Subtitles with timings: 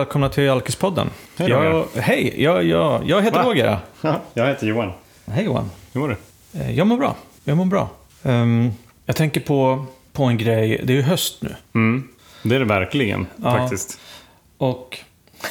[0.00, 1.10] välkomna till Alkispodden.
[1.36, 1.84] Hej, jag.
[1.96, 3.44] Hej, jag, jag, jag heter Va?
[3.50, 3.78] Roger.
[4.00, 4.92] Ja, jag heter Johan.
[5.26, 5.70] Hej Johan.
[5.92, 6.16] Hur mår du?
[6.60, 7.16] Eh, Jag mår bra.
[7.44, 7.88] Jag mår bra.
[8.22, 8.70] Ehm,
[9.06, 10.80] jag tänker på, på en grej.
[10.84, 11.54] Det är ju höst nu.
[11.74, 12.08] Mm.
[12.42, 13.56] Det är det verkligen, Ja.
[13.58, 14.00] faktiskt.
[14.58, 14.98] Och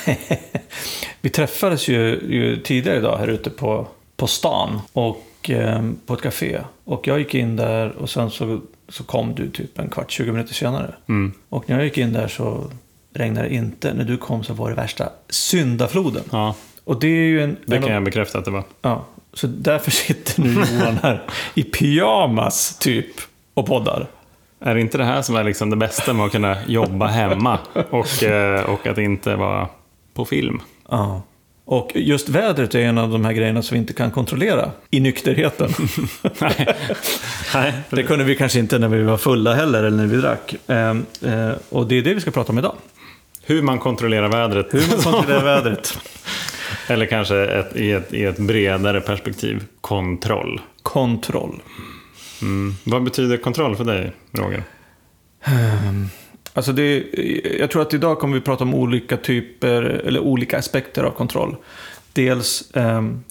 [1.22, 4.82] vi träffades ju, ju tidigare idag här ute på, på stan.
[4.94, 6.60] Och ehm, på ett café.
[6.86, 10.32] Och jag gick in där och sen så, så kom du typ en kvart, 20
[10.32, 10.96] minuter senare.
[11.10, 11.34] Mm.
[11.50, 12.72] Och när jag gick in där så
[13.14, 13.94] regnade inte.
[13.94, 16.24] När du kom så var det värsta syndafloden.
[16.32, 17.58] Ja, Och det är ju en...
[17.66, 18.64] det en kan jag bekräfta att det var.
[18.82, 23.06] Ja, så därför sitter nu Johan här i pyjamas typ
[23.54, 24.08] och poddar.
[24.62, 27.60] Är det inte det här som är liksom det bästa med att kunna jobba hemma
[27.90, 29.68] och, eh, och att inte vara
[30.14, 30.62] på film?
[30.90, 31.22] Ja.
[31.66, 35.00] Och just vädret är en av de här grejerna som vi inte kan kontrollera i
[35.00, 35.74] nykterheten.
[36.42, 36.76] Nej,
[37.54, 37.74] Nej.
[37.90, 40.56] Det kunde vi kanske inte när vi var fulla heller, eller när vi drack.
[40.68, 42.76] Ehm, eh, och det är det vi ska prata om idag.
[43.50, 44.74] Hur man kontrollerar vädret.
[44.74, 45.98] Hur man kontrollerar vädret.
[46.88, 50.62] Eller kanske ett, i, ett, i ett bredare perspektiv, kontroll.
[50.84, 51.62] Kontroll.
[52.42, 52.74] Mm.
[52.84, 54.64] Vad betyder kontroll för dig, Roger?
[56.54, 57.04] Alltså det,
[57.60, 61.56] jag tror att idag kommer vi prata om olika typer, eller olika aspekter av kontroll.
[62.14, 63.24] Dels ehm,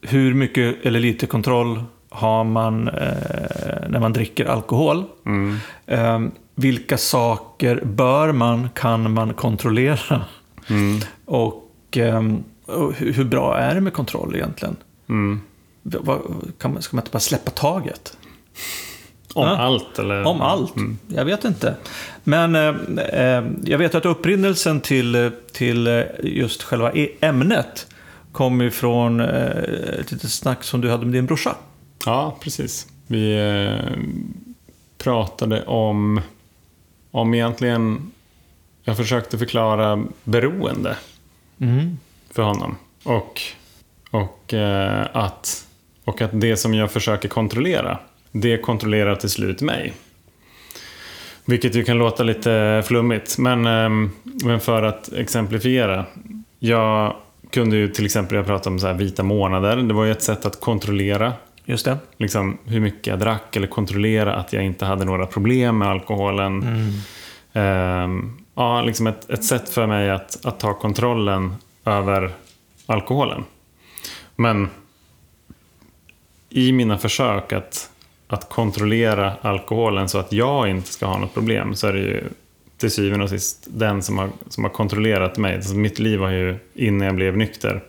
[0.00, 5.04] hur mycket eller lite kontroll har man eh, när man dricker alkohol?
[5.26, 5.56] Mm.
[5.86, 10.22] Ehm, vilka saker bör man, kan man kontrollera?
[10.70, 11.00] Mm.
[11.24, 14.76] Och, ehm, och hur, hur bra är det med kontroll egentligen?
[15.08, 15.40] Mm.
[15.82, 16.18] Va- va-
[16.58, 18.16] kan man, ska man inte bara släppa taget?
[19.34, 19.56] Om Ja.
[19.56, 20.24] allt, eller?
[20.26, 20.74] Om allt?
[21.08, 21.74] Jag vet inte.
[22.24, 22.74] Men eh,
[23.22, 27.86] eh, jag vet att upprinnelsen till, eh, till eh, just själva e- ämnet
[28.32, 29.26] kom ifrån eh,
[30.00, 31.54] ett litet snack som du hade med din brorsa.
[32.06, 32.86] Ja, precis.
[33.06, 33.92] Vi eh,
[34.98, 36.20] pratade om,
[37.10, 38.12] om egentligen,
[38.84, 40.96] jag försökte förklara beroende
[42.30, 42.76] för honom.
[43.04, 43.40] Och,
[44.10, 45.66] och, eh, att,
[46.04, 47.98] och att det som jag försöker kontrollera,
[48.32, 49.92] det kontrollerar till slut mig.
[51.44, 56.04] Vilket ju kan låta lite flummigt, men, ehm, men för att exemplifiera.
[56.58, 57.16] Jag
[57.50, 60.22] kunde ju till exempel, jag pratade om så här vita månader, det var ju ett
[60.22, 61.32] sätt att kontrollera
[61.68, 61.98] Just det.
[62.16, 66.64] liksom, hur mycket jag drack eller kontrollera att jag inte hade några problem med alkoholen.
[67.52, 72.30] Ehm, ja, liksom ett, ett sätt för mig att, att ta kontrollen över
[72.86, 73.44] alkoholen.
[74.36, 74.68] Men
[76.50, 77.90] i mina försök att,
[78.28, 82.24] att kontrollera alkoholen så att jag inte ska ha något problem så är det ju
[82.76, 85.54] till syvende och sist den som har, som har kontrollerat mig.
[85.54, 87.82] Alltså mitt liv har ju, innan jag blev nykter,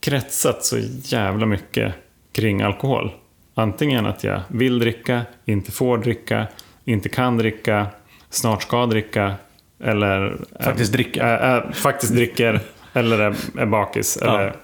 [0.00, 1.94] kretsat så jävla mycket
[2.32, 3.12] kring alkohol.
[3.54, 6.46] Antingen att jag vill dricka, inte får dricka,
[6.84, 7.86] inte kan dricka,
[8.30, 9.34] snart ska dricka
[9.80, 11.20] eller Faktiskt dricker.
[11.20, 12.60] Är, är, faktiskt dricker
[12.92, 14.26] eller är, är bakis Ja.
[14.40, 14.56] eller,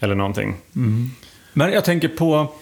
[0.00, 0.54] eller någonting.
[1.52, 2.52] Men jag tänker på...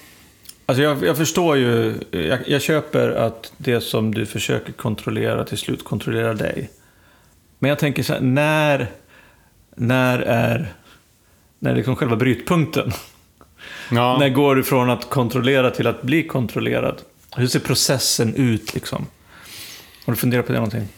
[0.66, 5.58] Alltså jag, jag förstår ju, jag, jag köper att det som du försöker kontrollera till
[5.58, 6.70] slut kontrollerar dig.
[7.58, 8.86] Men jag tänker så här, när,
[9.76, 10.72] när är
[11.62, 12.92] när är liksom själva brytpunkten?
[13.94, 17.02] Ja, När går du från att kontrollera till att bli kontrollerad?
[17.36, 19.06] Hur ser processen ut liksom?
[20.06, 20.88] Har du funderat på det någonting?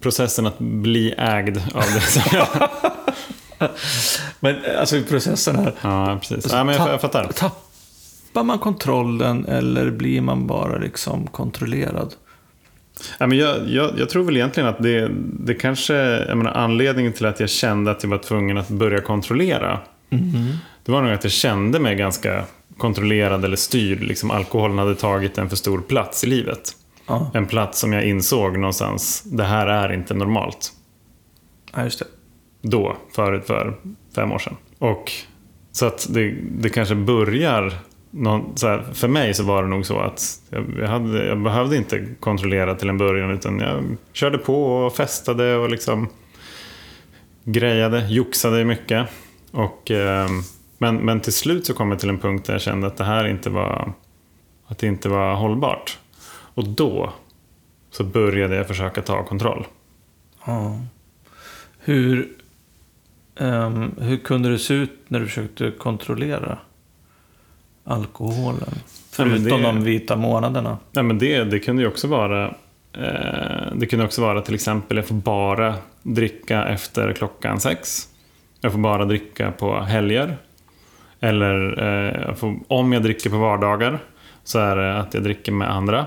[0.00, 2.68] processen att bli ägd av det som jag...
[4.40, 5.72] Men alltså processen här.
[5.80, 6.52] Ja, precis.
[6.52, 7.32] Ja, men jag, jag fattar.
[7.32, 12.14] Tappar man kontrollen eller blir man bara liksom kontrollerad?
[13.18, 15.94] Ja, men jag, jag, jag tror väl egentligen att det, det kanske,
[16.28, 19.80] jag menar, anledningen till att jag kände att jag var tvungen att börja kontrollera.
[20.88, 22.44] Det var nog att jag kände mig ganska
[22.76, 24.02] kontrollerad eller styrd.
[24.02, 26.76] Liksom, alkoholen hade tagit en för stor plats i livet.
[27.06, 30.72] Ja, En plats som jag insåg någonstans, det här är inte normalt.
[31.74, 32.04] ja just det.
[32.62, 33.76] Då, förut för
[34.14, 34.56] fem år sedan.
[34.78, 35.12] Och
[35.72, 37.72] så att det, det kanske börjar
[38.10, 41.76] någon, här, för mig så var det nog så att jag, jag, hade, jag behövde
[41.76, 46.08] inte kontrollera till en början utan jag körde på och festade och liksom
[47.44, 49.06] grejade, joxade mycket.
[49.50, 50.28] Och, eh,
[50.78, 53.04] men, men till slut så kom jag till en punkt där jag kände att det
[53.04, 53.92] här inte var,
[54.66, 55.98] att det inte var hållbart.
[56.54, 57.12] Och då
[57.90, 59.66] så började jag försöka ta kontroll.
[60.46, 60.80] Ja.
[61.78, 62.28] Hur,
[63.36, 66.58] ehm, hur kunde det se ut när du försökte kontrollera
[67.84, 68.74] alkoholen?
[69.10, 70.78] Förutom det- de vita månaderna.
[70.92, 72.46] Nej, men det, det kunde ju också vara
[72.92, 78.08] eh, Det kunde också vara till exempel jag får bara dricka efter klockan sex.
[78.60, 80.36] Jag får bara dricka på helger.
[81.20, 83.98] Eller eh, jag får, om jag dricker på vardagar
[84.44, 86.06] så är det att jag dricker med andra.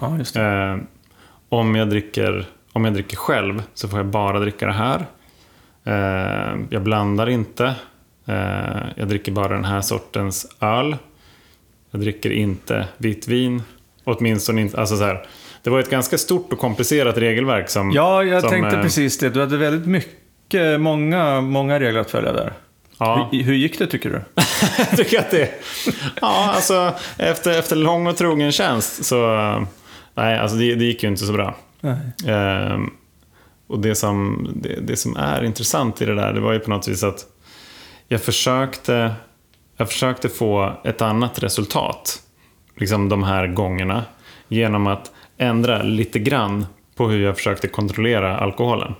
[0.00, 0.36] Ja, just.
[0.36, 0.76] Eh,
[1.48, 5.06] om, jag dricker, om jag dricker själv så får jag bara dricka det här.
[5.84, 7.74] Eh, jag blandar inte.
[8.26, 10.96] Eh, jag dricker bara den här sortens öl.
[11.90, 13.62] Jag dricker inte vitt vin.
[14.04, 15.26] Åtminstone inte, alltså så här.
[15.62, 17.90] Det var ett ganska stort och komplicerat regelverk som...
[17.90, 19.30] Ja, jag som, tänkte eh, precis det.
[19.30, 22.52] Du hade väldigt mycket, många, många regler att följa där.
[23.04, 23.28] Ja.
[23.32, 24.22] Hur, hur gick det tycker du?
[24.96, 25.50] tycker att det...
[26.20, 29.26] Ja, alltså efter, efter lång och trogen tjänst så...
[30.14, 31.56] Nej, alltså det, det gick ju inte så bra.
[32.26, 32.90] Ehm,
[33.66, 36.70] och det som, det, det som är intressant i det där, det var ju på
[36.70, 37.26] något vis att
[38.08, 39.14] jag försökte,
[39.76, 42.22] jag försökte få ett annat resultat.
[42.76, 44.04] Liksom de här gångerna.
[44.48, 46.66] Genom att ändra lite grann
[46.96, 48.94] på hur jag försökte kontrollera alkoholen.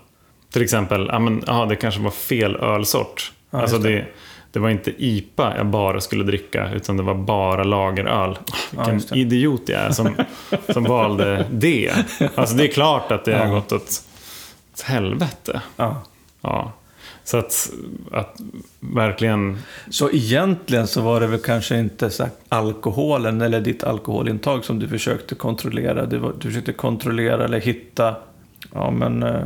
[0.52, 3.32] Till exempel, ja men, aha, det kanske var fel ölsort.
[3.52, 4.04] Ja, alltså det.
[4.52, 8.38] det, var inte IPA jag bara skulle dricka, utan det var bara lageröl.
[8.70, 9.18] Vilken det.
[9.18, 10.14] idiot jag är som,
[10.68, 11.92] som valde det.
[12.34, 13.54] Alltså det är klart att det har Ja.
[13.54, 14.02] gått åt,
[14.84, 15.62] helvete.
[15.76, 16.02] Ja.
[16.40, 16.72] Ja.
[17.24, 17.70] Så att,
[18.12, 18.40] att
[18.80, 19.58] verkligen...
[19.90, 24.88] Så egentligen så var det väl kanske inte så alkoholen eller ditt alkoholintag som du
[24.88, 26.04] försökte kontrollera.
[26.04, 28.14] Var, du försökte kontrollera eller hitta
[28.74, 29.40] ja, men, eh,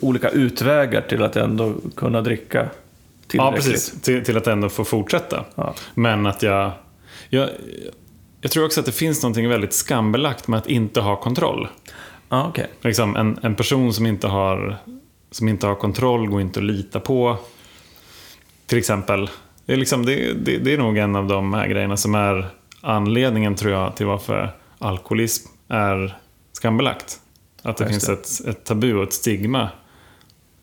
[0.00, 2.68] olika utvägar till att ändå kunna dricka
[3.36, 3.72] Ja, tillräckligt.
[3.72, 4.00] precis.
[4.02, 5.44] Till, till att ändå få fortsätta.
[5.54, 5.74] Ja.
[5.94, 6.70] Men att jag,
[7.28, 7.48] jag...
[8.40, 11.68] Jag tror också att det finns något väldigt skambelagt med att inte ha kontroll.
[12.28, 12.66] Ja, okej.
[12.80, 14.76] Liksom en, en person som inte, har,
[15.30, 17.36] som inte har kontroll går inte att lita på.
[18.66, 19.30] Till exempel.
[19.66, 22.46] Det är, liksom, det, det, det är nog en av de här grejerna som är
[22.80, 26.18] anledningen tror jag till varför alkoholism är
[26.52, 27.20] skambelagt.
[27.66, 29.68] Att det Ja, finns ett, ett tabu och ett stigma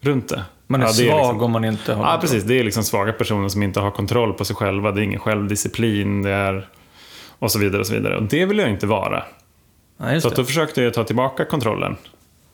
[0.01, 0.44] runt det.
[0.68, 2.44] Man är Ja, det svag liksom- om man inte har Ja, precis.
[2.44, 4.92] Det är liksom svaga personer som inte har kontroll på sig själva.
[4.92, 6.21] Det är ingen självdisciplin.
[6.21, 6.68] Det är...
[7.39, 8.18] Och så vidare och så vidare.
[8.18, 9.24] Och det vill jag inte vara.
[9.98, 10.42] Ja, Så att det.
[10.42, 11.95] då försökte jag ta tillbaka kontrollen.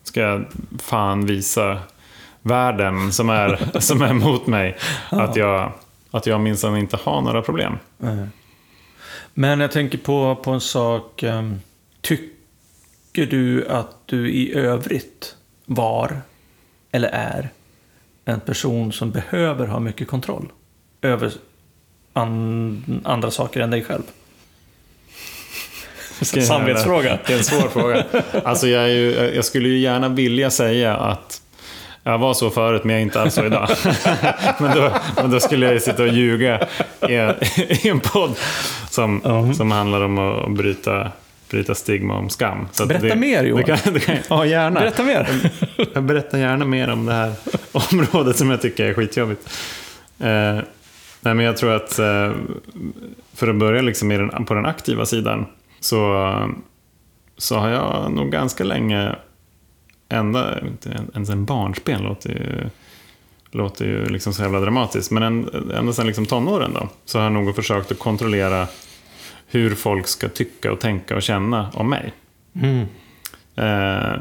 [0.02, 0.44] Ska jag
[0.82, 1.78] fan visa
[2.42, 4.76] världen som är, som är mot mig
[5.10, 5.72] att jag,
[6.10, 7.72] att jag minsann inte har några problem.
[9.34, 11.22] Men jag tänker på, på en sak.
[11.22, 11.60] ehm,
[13.18, 15.36] Tycker du att du i övrigt
[15.66, 16.20] var
[16.92, 17.48] eller är
[18.24, 20.52] en person som behöver ha mycket kontroll
[21.02, 21.32] över
[22.12, 24.02] an, andra saker än dig själv?
[26.46, 27.18] Samvetsfråga.
[27.26, 28.04] Det är en svår fråga.
[28.44, 31.42] Alltså jag, ju, jag skulle ju gärna vilja säga att
[32.02, 33.68] jag var så förut, men jag är inte alls så idag.
[34.58, 36.66] men, då, men då skulle jag ju sitta och ljuga
[37.08, 38.38] i en, i en podd
[38.90, 39.52] som, Ja.
[39.54, 41.12] som handlar om att bryta,
[41.50, 42.68] bryta stigma om skam.
[42.72, 43.64] Så Berätta det, mer, Johan.
[43.66, 44.80] Det kan, det kan, ja, gärna.
[44.80, 45.28] Berätta mer.
[45.94, 47.32] Jag berättar gärna mer om det här
[47.92, 49.50] området som jag tycker är skitjobbigt.
[50.18, 50.54] Eh,
[51.20, 52.32] nej, men jag tror att eh,
[53.34, 55.46] för att börja liksom den, på den aktiva sidan
[55.80, 56.32] så,
[57.36, 59.16] så har jag nog ganska länge,
[60.08, 62.70] ända, inte ens en barnsben låter ju,
[63.50, 67.24] låter ju liksom så jävla dramatiskt, men en, ända sedan liksom tonåren då, så har
[67.24, 68.66] jag nog försökt att kontrollera
[69.50, 72.12] hur folk ska tycka och tänka och känna om mig.
[72.54, 72.86] Mm.
[73.56, 74.20] Eh,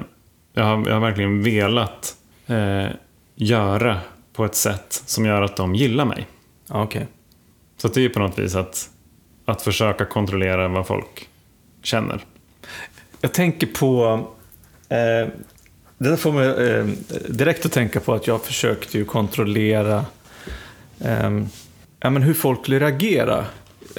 [0.53, 2.15] jag, har, jag har verkligen velat
[2.47, 2.87] eh,
[3.35, 3.99] göra
[4.33, 6.27] på ett sätt som gör att de gillar mig.
[6.69, 7.07] Okej.
[7.77, 8.89] Så det är på något vis att,
[9.45, 11.29] att försöka kontrollera vad folk
[11.83, 12.25] känner.
[13.21, 14.19] Jag tänker på...
[14.89, 15.29] Eh,
[15.97, 16.85] det där får mig eh,
[17.29, 20.05] direkt att tänka på att jag försökte ju kontrollera
[20.99, 21.29] eh,
[21.99, 23.45] ja, men hur folk skulle reagera.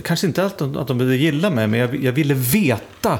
[0.02, 3.19] Kanske inte allt att de ville gilla mig, men jag, jag ville veta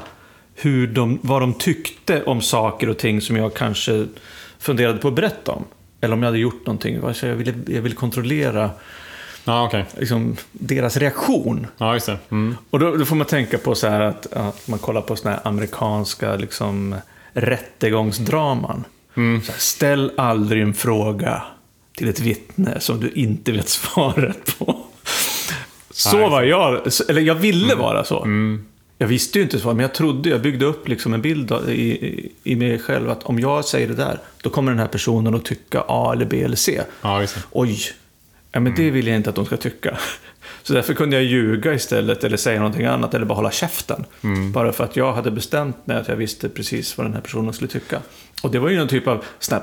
[0.55, 4.07] hur de, vad de tyckte om saker och ting som jag kanske
[4.59, 5.65] funderade på att berätta om.
[6.01, 6.99] Eller om jag hade gjort någonting.
[7.03, 8.69] Alltså jag, ville, jag ville kontrollera
[9.43, 9.85] Ja, okej.
[9.97, 11.67] liksom, deras reaktion.
[11.77, 12.09] Ja, just.
[12.29, 12.55] Mm.
[12.69, 15.41] Och då, då får man tänka på så att, att man kollar på såna här
[15.43, 16.95] amerikanska liksom,
[17.33, 18.83] rättegångsdraman.
[19.17, 19.41] Mm.
[19.47, 21.43] Här, ställ aldrig en fråga
[21.97, 24.85] till ett vittne som du inte vet svaret på.
[25.99, 28.23] Så var jag, eller jag ville vara så.
[28.23, 28.65] Mm.
[28.97, 31.71] Jag visste ju inte så, men jag trodde, jag byggde upp liksom en bild i,
[31.71, 35.35] i, i mig själv att om jag säger det där, då kommer den här personen
[35.35, 36.81] att tycka A eller B eller C.
[37.01, 37.25] Ja.
[37.51, 37.79] Oj,
[38.51, 39.97] ja, men det vill jag inte att de ska tycka.
[40.63, 44.05] Så därför kunde jag ljuga istället eller säga någonting annat eller bara hålla käften.
[44.53, 47.53] Bara för att jag hade bestämt mig att jag visste precis vad den här personen
[47.53, 48.01] skulle tycka.
[48.41, 49.59] Och det var ju någon typ av sån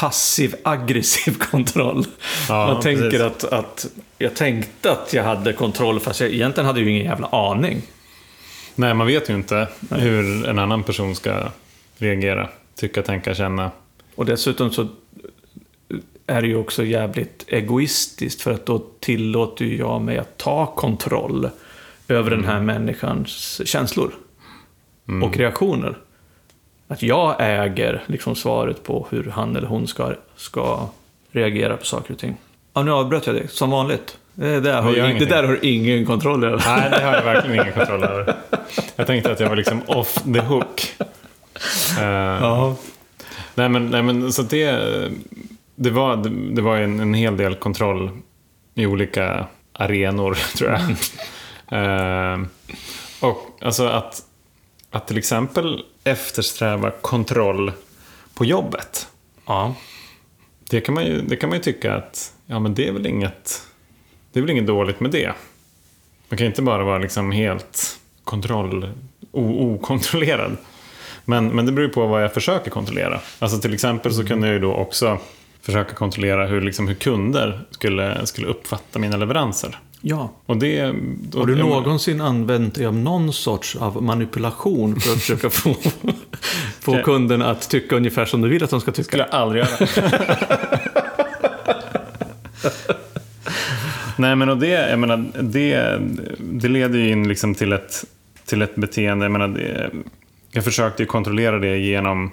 [0.00, 2.06] här passiv-aggressiv kontroll.
[2.48, 3.20] Ja, Man tänker precis.
[3.20, 3.86] att, att
[4.18, 7.82] jag tänkte att jag hade kontroll fast jag egentligen hade ju ingen jävla aning.
[8.74, 11.48] Nej, man vet ju inte hur en annan person ska
[11.98, 13.70] reagera, tycka, tänka, känna.
[14.14, 14.88] Och dessutom så
[16.26, 20.66] är det ju också jävligt egoistiskt för att då tillåter ju jag mig att ta
[20.66, 21.50] kontroll
[22.08, 24.12] över den här människans känslor
[25.24, 25.98] och reaktioner.
[26.88, 30.88] Att jag äger liksom svaret på hur han eller hon ska, ska
[31.32, 32.36] reagera på saker och ting.
[32.74, 34.18] Ja, nu avbröt jag dig, som vanligt.
[34.34, 36.62] Det där, har, ing- det där har ingen kontroll över.
[36.66, 38.34] Nej, det har jag verkligen ingen kontroll över.
[38.96, 40.94] Jag tänkte att jag var liksom off the hook.
[41.98, 42.04] Eh,
[42.40, 42.76] Ja.
[43.54, 44.80] Nej men, nej, men så det,
[45.74, 48.10] det var, det, det var en, en hel del kontroll
[48.74, 50.80] i olika arenor, tror jag.
[52.32, 52.38] Eh,
[53.20, 54.22] och alltså att,
[54.90, 57.72] att till exempel eftersträva kontroll
[58.34, 59.08] på jobbet.
[59.46, 59.74] ja.
[60.70, 63.06] Det kan man ju, det kan man ju tycka att ja, men det är väl
[63.06, 63.62] inget,
[64.32, 65.32] det är väl inget dåligt med det.
[66.28, 68.90] Man kan inte bara vara liksom helt kontroll,
[69.32, 70.56] okontrollerad.
[71.24, 73.20] Men, men det beror ju på vad jag försöker kontrollera.
[73.38, 75.18] Alltså till exempel så kunde jag ju då också
[75.62, 79.78] försöka kontrollera hur, liksom, hur kunder skulle, skulle uppfatta mina leveranser.
[80.00, 80.32] Ja.
[80.46, 80.94] Och det,
[81.30, 85.76] då, Har du någonsin använt dig av någon sorts av manipulation för att försöka få,
[86.80, 89.04] få kunden att tycka ungefär som du vill att de ska tycka?
[89.04, 89.88] skulle jag aldrig göra.
[94.16, 95.98] Nej, men och det, jag menar, det,
[96.38, 98.04] det leder ju in liksom till, ett,
[98.46, 99.24] till ett beteende.
[99.24, 99.90] Jag, menar, det,
[100.52, 102.30] jag försökte ju kontrollera det genom,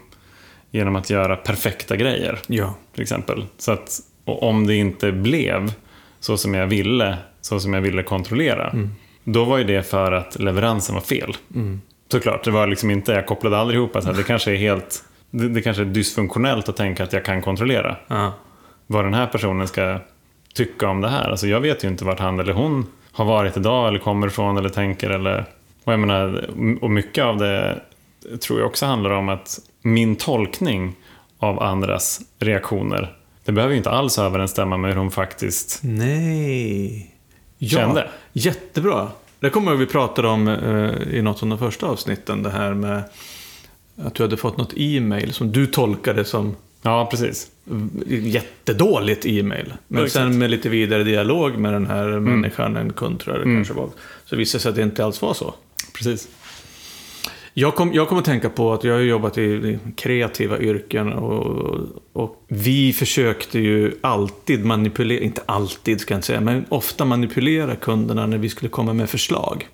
[0.72, 2.76] genom att göra perfekta grejer, Ja.
[2.94, 3.46] till exempel.
[3.58, 5.74] Så att, och om det inte blev
[6.26, 8.74] så som jag ville, så som jag ville kontrollera,
[9.24, 11.38] då var ju det för att leveransen var fel.
[12.12, 15.50] Såklart, det var liksom inte, jag kopplade aldrig ihop att det kanske är helt, det,
[15.50, 18.34] det kanske är dysfunktionellt att tänka att jag kan kontrollera Ja.
[18.88, 20.00] vad den här personen ska
[20.54, 21.30] tycka om det här.
[21.30, 24.58] Alltså jag vet ju inte vart han eller hon har varit idag eller kommer ifrån
[24.58, 25.46] eller tänker eller...
[25.84, 26.50] Och, jag menar,
[26.82, 27.80] och mycket av det
[28.42, 30.96] tror jag också handlar om att min tolkning
[31.40, 33.14] av andras reaktioner
[33.46, 35.80] det behöver ju inte alls överensstämma med hur de faktiskt...
[35.84, 37.12] Nej.
[37.58, 38.10] Ja, Kände.
[38.34, 39.08] jättebra.
[39.40, 42.44] Det kommer jag vi pratade om eh, i något av de första avsnitten.
[42.44, 43.04] Det här med
[44.04, 47.48] att du hade fått något e-mail som du tolkade som Ja, precis.
[48.08, 49.74] jättedåligt e-mail.
[49.88, 53.48] Men Ja, sen med lite vidare dialog med den här människan, en kund tror jag
[53.48, 53.90] det kanske var,
[54.26, 55.54] så visade det sig att det inte alls var så.
[55.94, 56.28] precis.
[57.58, 61.80] Jag kom, jag kom att tänka på att jag har jobbat i, kreativa yrken och,
[62.14, 67.76] och vi försökte ju alltid manipulera, inte alltid ska jag inte säga, men ofta manipulera
[67.76, 69.68] kunderna när vi skulle komma med förslag.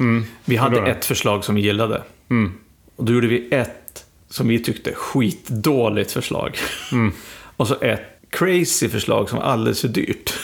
[0.00, 0.24] Mm.
[0.44, 2.02] Vi hade ett förslag som vi gillade.
[2.30, 2.52] Mm.
[2.96, 6.58] Och då gjorde vi ett som vi tyckte skitdåligt förslag.
[6.92, 7.12] Mm.
[7.56, 10.34] och så ett crazy förslag som var alldeles för dyrt.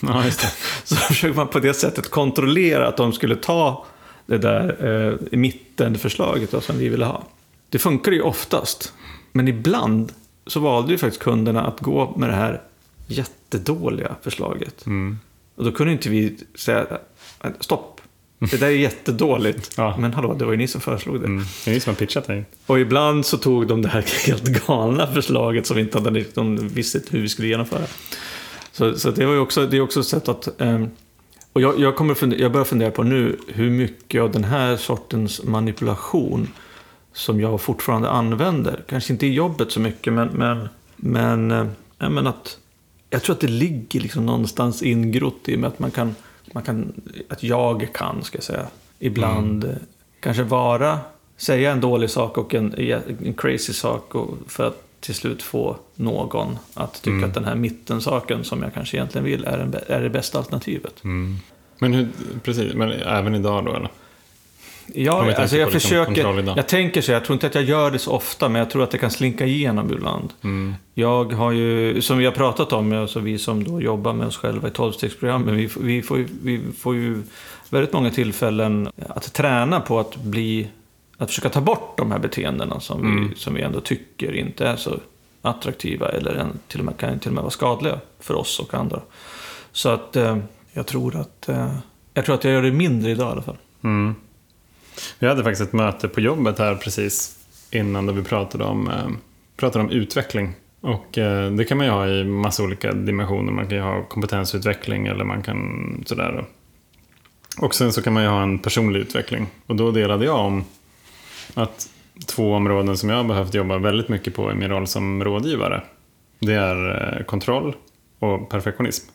[0.00, 0.24] Ja.
[0.84, 3.86] Så försöker man på det sättet kontrollera att de skulle ta
[4.30, 7.24] det där eh, i mitten förslaget då, som vi ville ha.
[7.68, 8.92] Det funkar ju oftast.
[9.32, 10.12] Men ibland
[10.46, 12.60] så valde ju faktiskt kunderna att gå med det här
[13.06, 14.86] jättedåliga förslaget.
[14.86, 15.18] Mm.
[15.54, 16.86] Och då kunde inte vi säga
[17.60, 18.00] stopp.
[18.38, 19.74] Det där är jättedåligt.
[19.76, 19.96] Ja.
[19.98, 21.26] Men hallå, det var ju ni som föreslog det.
[21.26, 21.44] Mm.
[21.64, 22.44] Det är ni som har pitchat dig.
[22.66, 26.68] Och ibland så tog de det här helt galna förslaget som vi inte hade de
[26.68, 27.86] visste hur vi skulle genomföra.
[28.72, 30.60] Så, så det var ju också, det är också ett sätt att...
[30.60, 30.88] ehm,
[31.52, 34.76] och jag, jag, kommer fundera, jag börjar fundera på nu hur mycket av den här
[34.76, 36.48] sortens manipulation
[37.12, 38.82] som jag fortfarande använder.
[38.88, 41.66] Kanske inte i jobbet så mycket, men, men, men, eh,
[41.98, 42.58] ja, men att...
[43.10, 46.14] Jag tror att det ligger liksom någonstans ingrott i med att man kan,
[46.52, 46.92] man kan...
[47.28, 48.66] Att jag kan, ska jag säga,
[48.98, 49.70] ibland eh,
[50.20, 50.98] kanske vara...
[51.36, 52.74] Säga en dålig sak och en,
[53.24, 57.54] en crazy sak och för att till slut få någon att tycka att den här
[57.54, 60.94] mittensaken som jag kanske egentligen vill är, en, är det bästa alternativet.
[61.78, 62.08] Men hur,
[62.42, 63.90] precis, men även idag då eller?
[64.94, 66.56] Ja, alltså jag liksom försöker.
[66.56, 68.82] Jag tänker så, jag tror inte att jag gör det så ofta, men jag tror
[68.82, 70.32] att det kan slinka igenom ibland.
[70.42, 70.74] Mm.
[70.94, 74.36] Jag har ju, som vi har pratat om, alltså vi som då jobbar med oss
[74.36, 77.22] själva i tolvstegsprogrammen, vi, vi, får vi får ju
[77.70, 80.68] väldigt många tillfällen att träna på att bli,
[81.20, 83.28] att försöka ta bort de här beteendena som, Mm.
[83.28, 84.98] vi, som vi ändå tycker inte är så
[85.42, 88.74] attraktiva eller en, till och med, kan till och med vara skadliga för oss och
[88.74, 89.00] andra.
[89.72, 90.36] Så att eh,
[90.72, 91.74] jag tror att, eh,
[92.14, 93.56] jag tror att jag gör det mindre idag i alla fall.
[93.84, 94.14] Mm.
[95.18, 97.38] Vi hade faktiskt ett möte på jobbet här precis
[97.70, 99.08] innan då vi pratade om, eh,
[99.56, 100.52] pratade om utveckling.
[100.80, 103.52] Och eh, det kan man ju ha i massa olika dimensioner.
[103.52, 106.44] Man kan ju ha kompetensutveckling eller man kan sådär.
[107.58, 109.46] Och sen så kan man ju ha en personlig utveckling.
[109.66, 110.64] Och då delade jag om
[111.54, 111.88] att
[112.26, 115.82] två områden som jag har behövt jobba väldigt mycket på i min roll som rådgivare.
[116.38, 117.76] Det är eh, kontroll
[118.18, 119.10] och perfektionism.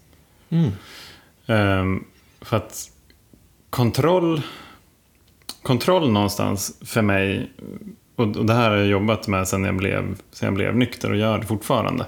[0.49, 0.71] Mm.
[1.45, 2.03] Ehm,
[2.41, 2.91] för att
[3.69, 4.41] kontroll,
[5.61, 7.51] kontroll någonstans för mig,
[8.15, 11.11] och och det här har jag jobbat med sedan jag blev, sedan jag blev nykter
[11.11, 12.05] och gör det fortfarande.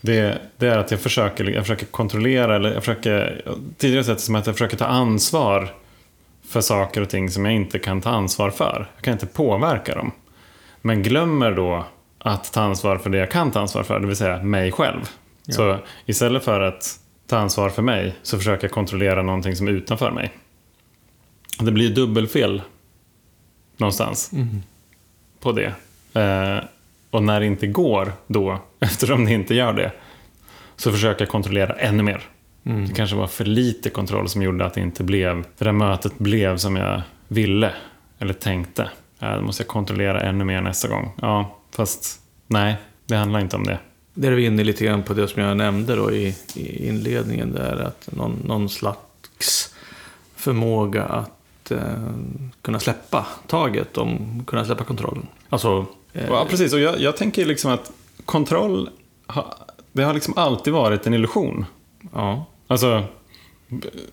[0.00, 3.42] Det, det är att jag försöker, jag försöker kontrollera, eller jag försöker,
[3.76, 5.74] tidigare sett som att jag försöker ta ansvar
[6.48, 8.90] för saker och ting som jag inte kan ta ansvar för.
[8.94, 10.12] Jag kan inte påverka dem.
[10.82, 11.84] Men glömmer då
[12.18, 15.10] att ta ansvar för det jag kan ta ansvar för, det vill säga mig själv.
[15.48, 19.72] Så istället för att ta ansvar för mig så försöker jag kontrollera någonting som är
[19.72, 20.32] utanför mig.
[21.60, 22.62] Det blir dubbelfel
[23.76, 24.30] någonstans
[25.40, 25.72] på det.
[26.20, 26.64] Eh,
[27.10, 29.92] och när det inte går då, eftersom det inte gör det,
[30.76, 32.22] så försöker jag kontrollera ännu mer.
[32.76, 36.18] Det kanske var för lite kontroll som gjorde att det inte blev, det där mötet
[36.18, 37.72] blev som jag ville
[38.18, 38.90] eller tänkte.
[39.18, 41.12] Ja, då måste jag kontrollera ännu mer nästa gång.
[41.22, 43.78] Ja, fast nej, det handlar inte om det.
[44.14, 47.52] Där är vi inne lite grann på det som jag nämnde då i, i inledningen
[47.52, 47.76] där.
[47.76, 49.74] Att någon, någon slags
[50.36, 51.78] förmåga att eh,
[52.62, 55.26] kunna släppa taget om kunna släppa kontrollen.
[55.48, 56.72] Alltså, eh, Ja, precis.
[56.72, 57.92] Och jag, jag tänker liksom att
[58.24, 58.90] kontroll,
[59.26, 59.56] ha,
[59.92, 61.64] det har liksom alltid varit en illusion.
[62.14, 62.46] ja.
[62.68, 63.04] Alltså,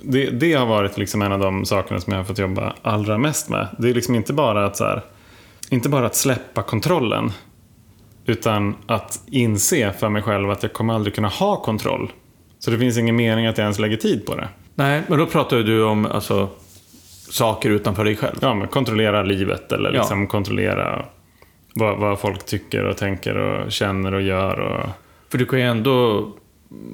[0.01, 3.17] det, det har varit liksom en av de sakerna som jag har fått jobba allra
[3.17, 3.67] mest med.
[3.79, 5.01] Det är liksom inte bara att, så här,
[5.69, 7.31] inte bara att släppa kontrollen.
[8.25, 12.11] Utan att inse för mig själv att jag kommer aldrig kunna ha kontroll.
[12.59, 14.47] Så det finns ingen mening att jag ens lägger tid på det.
[14.75, 16.49] Nej, men då pratar du om alltså,
[17.29, 18.35] saker utanför dig själv.
[18.41, 19.99] Ja, men kontrollera livet eller Ja.
[19.99, 21.05] liksom kontrollera
[21.75, 24.59] vad, vad folk tycker och tänker och känner och gör.
[24.59, 24.89] Och...
[25.31, 26.27] För du kan ju ändå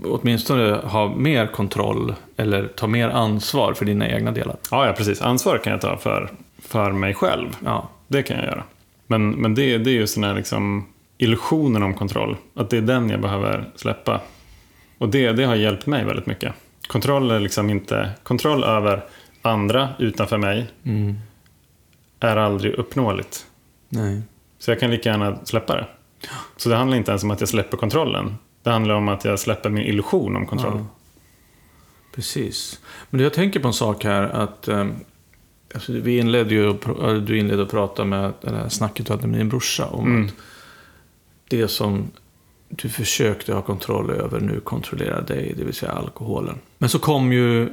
[0.05, 4.55] åtminstone ha mer kontroll eller ta mer ansvar för dina egna delar.
[4.71, 5.21] Ja, ja, precis.
[5.21, 7.57] Ansvar kan jag ta för, för mig själv.
[7.65, 8.63] Ja, Det kan jag göra.
[9.07, 10.85] Men, men det, det är just den här liksom
[11.17, 12.37] illusionen om kontroll.
[12.55, 14.21] Att det är den jag behöver släppa.
[14.97, 16.53] Och det, det har hjälpt mig väldigt mycket.
[16.87, 18.09] Kontroll är liksom inte...
[18.23, 19.03] Kontroll över
[19.41, 20.67] andra utanför mig
[22.19, 23.45] är aldrig uppnåeligt.
[23.89, 24.21] nej.
[24.59, 25.85] Så jag kan lika gärna släppa det.
[26.57, 28.35] Så det handlar inte ens om att jag släpper kontrollen.
[28.63, 30.77] Det handlar om att jag släpper min illusion om kontroll.
[30.77, 30.85] Ja.
[32.15, 32.79] Precis.
[33.09, 34.87] Men jag tänker på en sak här att eh,
[35.73, 36.73] alltså, vi inledde ju,
[37.25, 40.25] du inledde att prata med det här snacket du hade med din brorsa om Mm.
[40.25, 40.33] att
[41.47, 42.11] det som
[42.69, 46.59] du försökte ha kontroll över nu kontrollerar dig, det vill säga alkoholen.
[46.77, 47.69] Men så kom ju,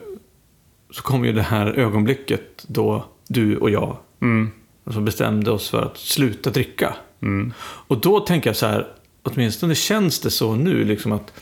[0.90, 4.50] så kom ju det här ögonblicket då du och jag Mm.
[4.84, 6.94] alltså bestämde oss för att sluta dricka.
[7.22, 7.52] Mm.
[7.60, 8.86] Och då tänker jag så här,
[9.22, 11.32] åtminstone känns det så nu, liksom att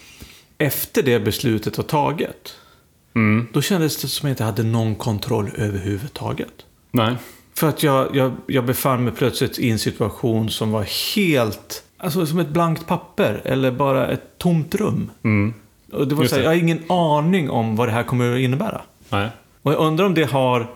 [0.58, 2.54] efter det beslutet var taget,
[3.14, 3.46] Mm.
[3.52, 6.52] då kändes det som att jag inte hade någon kontroll överhuvudtaget.
[6.90, 7.16] Nej.
[7.54, 12.26] För att jag, jag, jag befann mig plötsligt i en situation som var helt, alltså
[12.26, 15.10] som ett blankt papper eller bara ett tomt rum.
[15.22, 15.54] Mm.
[15.92, 18.34] Och det var Just så här, jag har ingen aning om vad det här kommer
[18.34, 18.82] att innebära.
[19.08, 19.28] Nej.
[19.62, 20.70] Och jag undrar om det har,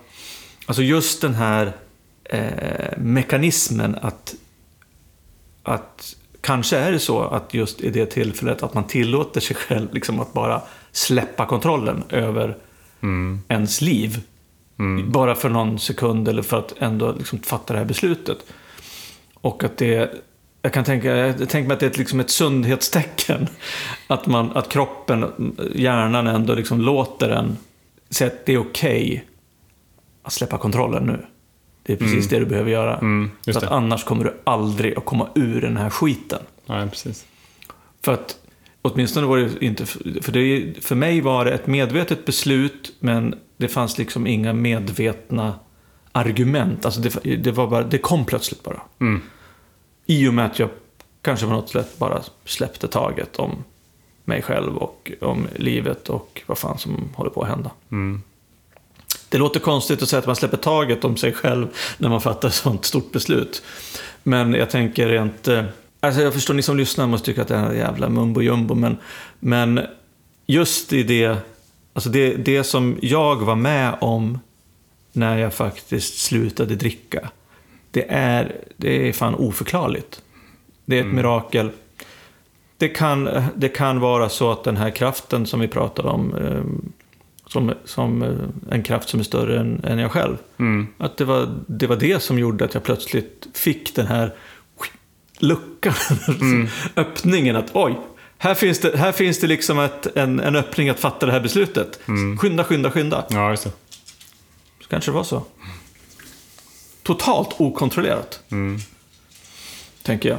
[0.66, 1.72] alltså just den här
[2.24, 4.34] eh, mekanismen att,
[5.62, 9.94] att kanske är det så att just i det tillfället att man tillåter sig själv
[9.94, 12.56] liksom att bara släppa kontrollen över
[13.02, 13.40] Mm.
[13.48, 14.22] ens liv.
[15.06, 18.38] Bara för någon sekund eller för att ändå liksom fatta det här beslutet.
[19.34, 20.14] Och att det,
[20.62, 23.48] jag kan tänka, jag tänker mig att det är ett, liksom ett sundhetstecken.
[24.06, 27.56] Att, man, att kroppen, hjärnan ändå liksom låter en
[28.10, 29.24] säga att det är okej
[30.22, 31.26] att släppa kontrollen nu.
[31.90, 32.98] Det är precis det du behöver göra.
[32.98, 33.68] Mm, för att det.
[33.68, 36.42] annars kommer du aldrig att komma ur den här skiten.
[36.66, 37.26] Nej, precis.
[38.02, 38.38] För att
[38.82, 43.68] åtminstone var det inte, för, det, för mig var det ett medvetet beslut men det
[43.68, 45.54] fanns liksom inga medvetna
[46.12, 46.84] argument.
[46.84, 48.80] Alltså det, det, var bara, det kom plötsligt bara.
[49.00, 49.22] Mm.
[50.06, 50.68] I och med att jag
[51.22, 53.64] kanske på något sätt bara släppte taget om
[54.24, 57.70] mig själv och om livet och vad fan som håller på att hända.
[57.90, 58.22] Mm.
[59.30, 61.66] Det låter konstigt att säga att man släpper taget om sig själv
[61.98, 63.62] när man fattar ett sånt stort beslut.
[64.22, 65.48] Men jag tänker rent...
[65.48, 65.64] eh,
[66.02, 68.96] Alltså jag förstår, ni som lyssnar måste tycka att det är jävla mumbo jumbo, men,
[69.40, 69.80] men
[70.46, 71.36] just i det,
[71.92, 74.38] alltså det, det som jag var med om
[75.12, 77.30] när jag faktiskt slutade dricka,
[77.90, 80.22] det är, det är fan oförklarligt.
[80.84, 81.70] Det är ett mirakel.
[82.76, 86.62] Det kan, det kan vara så att den här kraften som vi pratade om, eh,
[87.52, 90.36] som, som eh, en kraft som är större än, än jag själv.
[90.58, 90.86] Mm.
[90.98, 94.34] Att det var, det var det som gjorde att jag plötsligt fick den här
[95.38, 95.94] luckan,
[96.96, 97.98] öppningen att oj,
[98.38, 101.40] här finns det, här finns det liksom ett, en, en öppning att fatta det här
[101.40, 102.00] beslutet.
[102.40, 103.26] Skynda, skynda, skynda.
[103.30, 103.70] Ja, just det.
[104.80, 105.42] Så kanske det var så.
[107.02, 108.42] Totalt okontrollerat.
[110.02, 110.38] Tänker jag.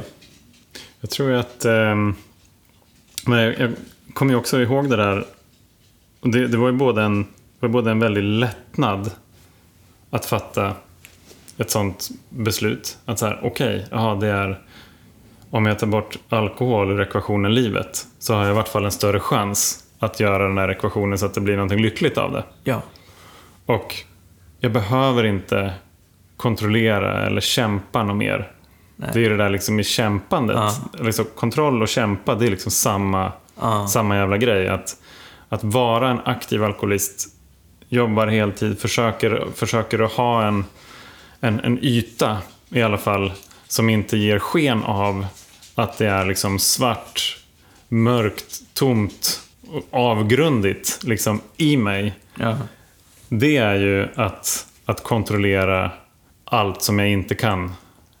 [1.00, 1.64] Jag tror att...
[1.64, 2.14] ehm,
[3.26, 3.72] men jag, jag
[4.14, 5.26] kommer ju också ihåg det där.
[6.22, 7.26] Det, det var ju både en,
[7.60, 9.10] var både en väldig lättnad
[10.10, 10.72] att fatta
[11.58, 12.98] ett sånt beslut.
[13.04, 14.60] Att så här, okej, jaha, det är...
[15.50, 18.90] Om jag tar bort alkohol ur ekvationen livet så har jag i vart fall en
[18.92, 22.44] större chans att göra den här ekvationen så att det blir någonting lyckligt av det.
[22.64, 22.82] Ja.
[23.66, 23.94] Och
[24.60, 25.72] jag behöver inte
[26.36, 28.52] kontrollera eller kämpa något mer.
[28.96, 29.10] Nej.
[29.12, 30.56] Det är ju det där liksom i kämpandet.
[30.56, 31.04] Ja.
[31.04, 33.86] Liksom kontroll och kämpa, det är liksom samma, Ja.
[33.86, 34.68] samma jävla grej.
[34.68, 34.96] Att,
[35.52, 37.28] att vara en aktiv alkoholist,
[37.88, 40.64] jobbar heltid, försöker, försöker att ha en,
[41.40, 42.38] en, en yta
[42.68, 43.32] i alla fall
[43.68, 45.26] som inte ger sken av
[45.74, 47.38] att det är liksom svart,
[47.88, 52.14] mörkt, tomt och avgrundigt liksom i mig.
[52.34, 52.58] Ja.
[53.28, 55.90] Det är ju att, att kontrollera
[56.44, 57.72] allt som jag inte kan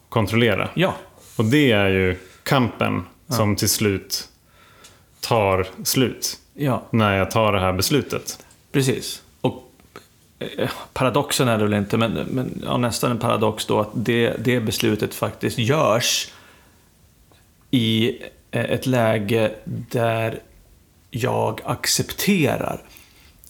[0.08, 0.68] kontrollera.
[0.74, 0.94] ja.
[1.36, 4.28] Och det är ju kampen som till slut
[5.20, 6.38] tar slut.
[6.54, 8.44] Ja, När jag tar det här beslutet.
[8.72, 9.22] precis.
[9.40, 9.72] Och
[10.38, 14.34] eh, paradoxen är det väl inte, men, men ja, nästan en paradox då att det,
[14.44, 16.28] det beslutet faktiskt görs
[17.70, 18.18] i
[18.50, 19.52] eh, ett läge
[19.90, 20.38] där
[21.10, 22.80] jag accepterar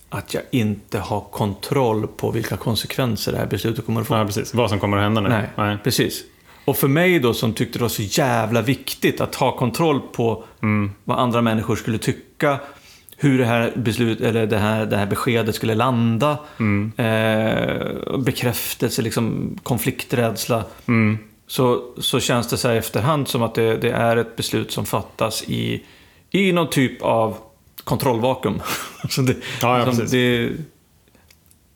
[0.08, 4.14] att jag inte har kontroll på vilka konsekvenser det här beslutet kommer att få.
[4.14, 4.54] Ja, precis.
[4.54, 5.48] Vad som kommer att hända nu.
[5.56, 6.22] Nej, precis.
[6.64, 10.44] Och för mig då som tyckte det var så jävla viktigt att ha kontroll på
[11.04, 12.60] vad andra människor skulle tycka,
[13.22, 16.38] hur det här, beslut, eller det här, det här beskedet skulle landa,
[16.96, 20.64] eh, bekräftelse, liksom, konflikträdsla.
[21.46, 24.86] Så, så känns det så här efterhand som att det, det är ett beslut som
[24.86, 25.82] fattas i,
[26.30, 27.36] i någon typ av
[27.84, 28.62] kontrollvakuum.
[29.08, 30.10] så det, Ja, ja, som precis.
[30.10, 30.50] det,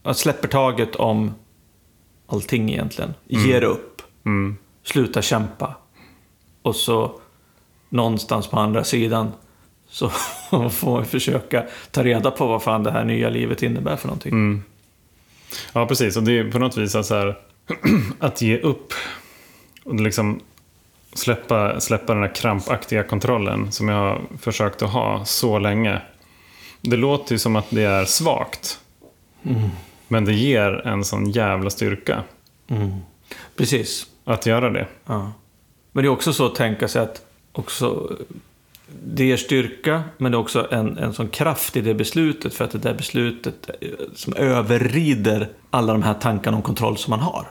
[0.03, 1.35] jag släpper taget om
[2.27, 3.15] allting egentligen.
[3.27, 4.03] Ger upp.
[4.25, 4.57] Mm.
[4.85, 5.75] Slutar kämpa.
[6.63, 7.21] Och så
[7.89, 9.33] någonstans på andra sidan
[9.89, 10.09] så
[10.71, 14.33] får man försöka ta reda på vad fan det här nya livet innebär för någonting.
[14.33, 14.63] Mm.
[15.73, 16.17] Ja, precis.
[16.17, 17.39] Och det är på något vis att, så här,
[18.19, 18.93] att ge upp
[19.85, 20.41] och liksom
[21.13, 26.01] släppa, släppa den här krampaktiga kontrollen som jag har försökt att ha så länge.
[26.81, 28.81] Det låter ju som att det är svagt.
[30.09, 32.23] Men det ger en sån jävla styrka
[33.57, 34.07] Precis.
[34.25, 34.87] att göra det.
[35.07, 35.33] Ja.
[35.93, 37.23] Men det är också så att tänka sig att
[37.53, 38.17] också,
[39.05, 42.55] det ger styrka, men det är också en, en sån kraft i det beslutet.
[42.55, 47.11] För att det där beslutet eh, som överrider alla de här tankarna om kontroll som
[47.11, 47.47] man har.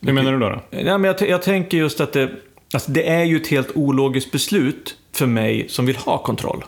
[0.00, 0.48] Hur menar du då?
[0.48, 0.60] då?
[0.70, 2.30] Ja, men jag, jag tänker just att det,
[2.74, 6.64] alltså det är ju ett helt ologiskt beslut för mig som vill ha kontroll.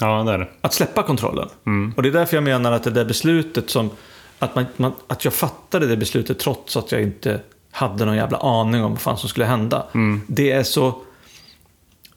[0.00, 0.48] Ja, det är det.
[0.60, 1.48] Att släppa kontrollen.
[1.96, 3.90] Och det är därför jag menar att det där beslutet som...
[4.38, 8.38] Att, man, man, att jag fattade det beslutet trots att jag inte hade någon jävla
[8.38, 9.86] aning om vad fan som skulle hända.
[10.26, 10.94] Det är så...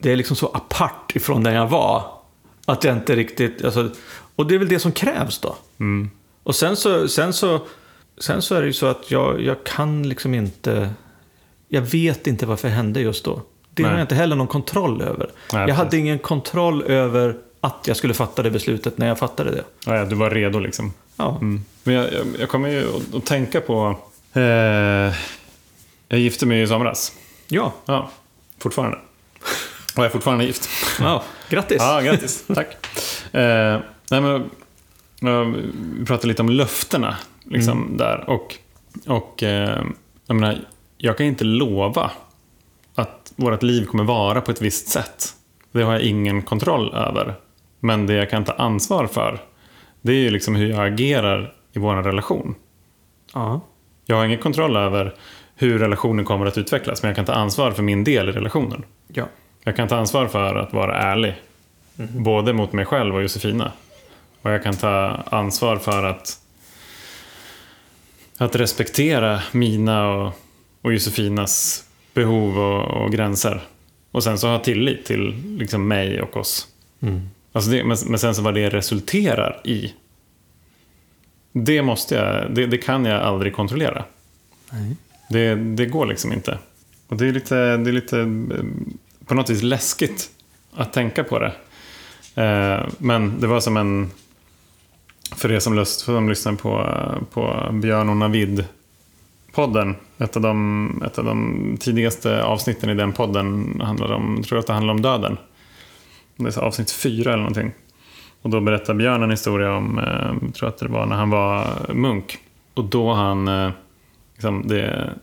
[0.06, 2.04] Det är liksom så apart ifrån där jag var.
[2.66, 3.66] Att jag inte riktigt...
[3.66, 3.90] Alltså,
[4.36, 5.56] och det är väl det som krävs då.
[6.44, 7.60] Och sen så, sen så...
[8.18, 10.90] Sen så är det ju så att jag, jag kan liksom inte...
[11.68, 13.42] Jag vet inte varför det hände just då.
[13.74, 14.00] Det har Nej.
[14.00, 15.30] jag inte heller någon kontroll över.
[15.54, 16.00] Nej, jag hade precis.
[16.00, 19.64] ingen kontroll över att jag skulle fatta det beslutet när jag fattade det.
[19.86, 20.94] Ja, du var redo liksom.
[21.16, 21.38] Ja.
[21.84, 24.00] Men jag, jag, jag kommer ju att, att tänka på...
[24.34, 24.42] Eh,
[26.08, 27.12] jag gifte mig i somras.
[27.48, 27.74] Ja.
[27.86, 28.10] Ja,
[28.60, 28.98] fortfarande.
[29.96, 30.70] Och jag är fortfarande gift.
[31.00, 31.24] ja.
[31.50, 31.78] Grattis!
[31.80, 32.44] Ja, grattis.
[32.56, 32.68] Tack.
[33.32, 33.80] Eh,
[34.12, 34.36] nej, men,
[35.22, 35.56] eh,
[36.00, 38.30] vi pratade lite om löftena liksom, där.
[38.30, 38.56] Och,
[39.08, 39.84] och eh,
[40.28, 40.60] jag, menar,
[40.98, 42.12] jag kan inte lova
[42.96, 45.34] att vårt liv kommer vara på ett visst sätt.
[45.72, 47.36] Det har jag ingen kontroll över.
[47.80, 49.40] Men det jag kan ta ansvar för,
[50.02, 52.56] det är ju liksom hur jag agerar i vår relation.
[53.34, 53.62] Ja.
[54.06, 55.16] Jag har ingen kontroll över
[55.56, 58.84] hur relationen kommer att utvecklas, men jag kan ta ansvar för min del i relationen.
[59.08, 59.26] ja.
[59.68, 61.36] Jag kan ta ansvar för att vara ärlig.
[61.96, 63.72] Både mot mig själv och Josefina.
[64.42, 66.40] Och jag kan ta ansvar för att,
[68.38, 70.34] att respektera mina och,
[70.82, 73.62] och Josefinas behov och, och gränser.
[74.12, 76.68] Och sen så ha tillit till liksom mig och oss.
[77.52, 79.94] Alltså det, men, men sen så vad det resulterar i.
[81.52, 84.04] Det måste jag, det, det kan jag aldrig kontrollera.
[84.70, 84.96] Nej.
[85.30, 86.60] Det, det går liksom inte.
[87.08, 88.28] Och det är lite, det är lite eh,
[89.26, 90.30] på något vis läskigt
[90.74, 91.54] att tänka på det.
[92.36, 94.12] Eh, men det var som en...
[95.36, 96.92] För er som, lust, som lyssnar på,
[97.34, 99.96] på Björn och Navid-podden.
[100.18, 104.60] Ett av, de, ett av de tidigaste avsnitten i den podden handlade om, jag tror
[104.60, 105.38] att det handlar om döden.
[106.36, 107.72] Det är avsnitt fyra eller någonting.
[108.42, 111.30] Och då berättar Björn en historia om, eh, jag tror att det var när han
[111.30, 112.38] var munk.
[112.74, 113.72] Och då han, eh,
[114.34, 115.14] liksom det,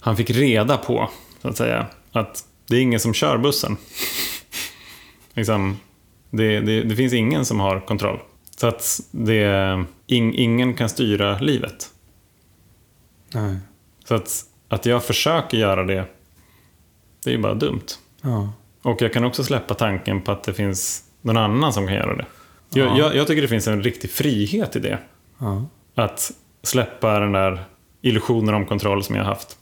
[0.00, 1.10] han fick reda på,
[1.42, 3.76] så att säga, att det är ingen som kör bussen.
[5.34, 5.76] liksom,
[6.30, 8.18] det, det, det finns ingen som har kontroll.
[8.56, 11.90] Så att det, ing, ingen kan styra livet.
[13.34, 13.56] Nej.
[14.04, 16.04] Så att, att jag försöker göra det,
[17.24, 17.86] det är ju bara dumt.
[18.22, 18.52] Ja.
[18.82, 22.16] Och jag kan också släppa tanken på att det finns någon annan som kan göra
[22.16, 22.26] det.
[22.74, 22.98] Jag, Ja.
[22.98, 24.98] jag, jag tycker det finns en riktig frihet i det.
[25.38, 25.64] Ja.
[25.94, 26.30] Att
[26.62, 27.64] släppa den där
[28.02, 29.56] illusionen om kontroll som jag har haft.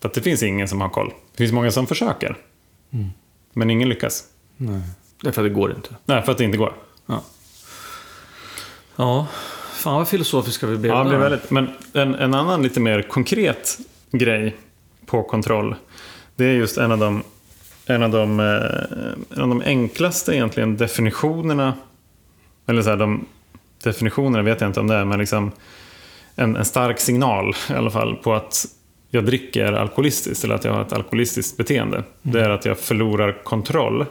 [0.00, 1.12] För att det finns ingen som har koll.
[1.32, 2.36] Det finns många som försöker.
[3.52, 4.24] Men ingen lyckas.
[4.56, 4.82] Nej.
[5.22, 5.96] Därför att det går inte.
[6.04, 6.74] Nej, för att det inte går.
[7.06, 7.22] Ja.
[8.96, 9.26] Ja,
[9.72, 10.92] fan vad filosofiska vi blev.
[10.92, 11.50] Ja, det väldigt.
[11.50, 13.78] Men en, en annan lite mer konkret
[14.10, 14.56] grej
[15.06, 15.74] på kontroll.
[16.36, 17.22] Det är just en av de,
[17.86, 21.74] en av de, eh, en av de enklaste egentligen definitionerna.
[22.66, 23.26] Eller så här, de
[23.82, 25.52] definitionerna vet jag inte om det är, men liksom
[26.34, 28.66] en, en stark signal i alla fall på att
[29.14, 32.02] jag dricker alkoholistiskt eller att jag har ett alkoholistiskt beteende.
[32.22, 34.06] Det är att jag förlorar kontroll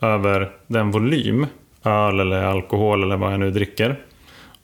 [0.00, 1.46] över den volym
[1.84, 4.00] öl eller alkohol eller vad jag nu dricker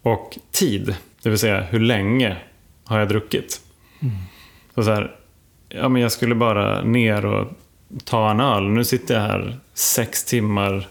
[0.02, 2.36] och tid, det vill säga hur länge
[2.84, 3.60] har jag druckit.
[4.74, 5.16] Så, så här,
[5.68, 7.48] ja, men jag skulle bara ner och
[8.04, 8.62] ta en öl.
[8.62, 10.88] Nu sitter jag här sex timmar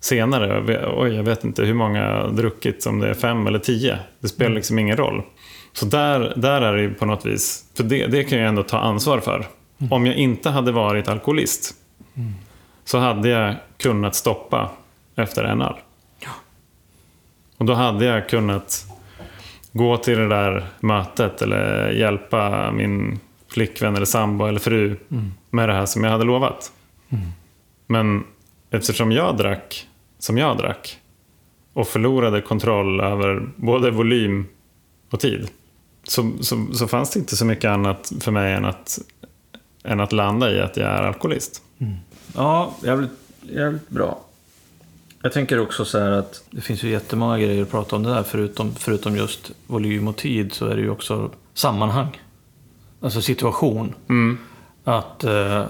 [0.00, 0.86] senare.
[0.96, 3.98] Oj, jag vet inte hur många jag har druckit, om det är fem eller tio.
[4.20, 5.22] Det spelar liksom ingen roll.
[5.72, 8.62] Så där, där är det ju på något vis, för det, det kan jag ändå
[8.62, 9.46] ta ansvar för.
[9.90, 11.74] Om jag inte hade varit alkoholist
[12.84, 14.70] så hade jag kunnat stoppa
[15.16, 15.74] efter en öl.
[17.58, 18.86] Och då hade jag kunnat
[19.72, 23.18] gå till det där mötet eller hjälpa min
[23.52, 24.96] flickvän eller sambo eller fru
[25.50, 26.72] med det här som jag hade lovat.
[27.86, 28.24] Men
[28.70, 29.86] eftersom jag drack
[30.18, 30.98] som jag drack
[31.72, 34.46] och förlorade kontroll över både volym
[35.10, 35.50] och tid
[36.10, 38.98] så, så, så fanns det inte så mycket annat för mig än att,
[39.84, 41.62] än att landa i att jag är alkoholist.
[42.34, 43.10] Ja, jävligt,
[43.42, 44.20] jävligt bra.
[45.22, 48.10] Jag tänker också så här att det finns ju jättemånga grejer att prata om det
[48.10, 48.22] där.
[48.22, 52.20] Förutom, förutom just volym och tid så är det ju också sammanhang.
[53.00, 53.94] Alltså situation.
[54.84, 55.64] Att eh,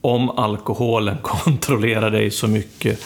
[0.00, 3.00] om alkoholen kontrollerar dig så mycket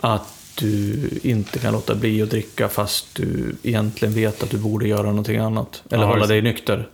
[0.00, 4.88] att du inte kan låta bli att dricka fast du egentligen vet att du borde
[4.88, 5.82] göra någonting annat.
[5.90, 6.88] Eller Ja, hålla just dig nykter.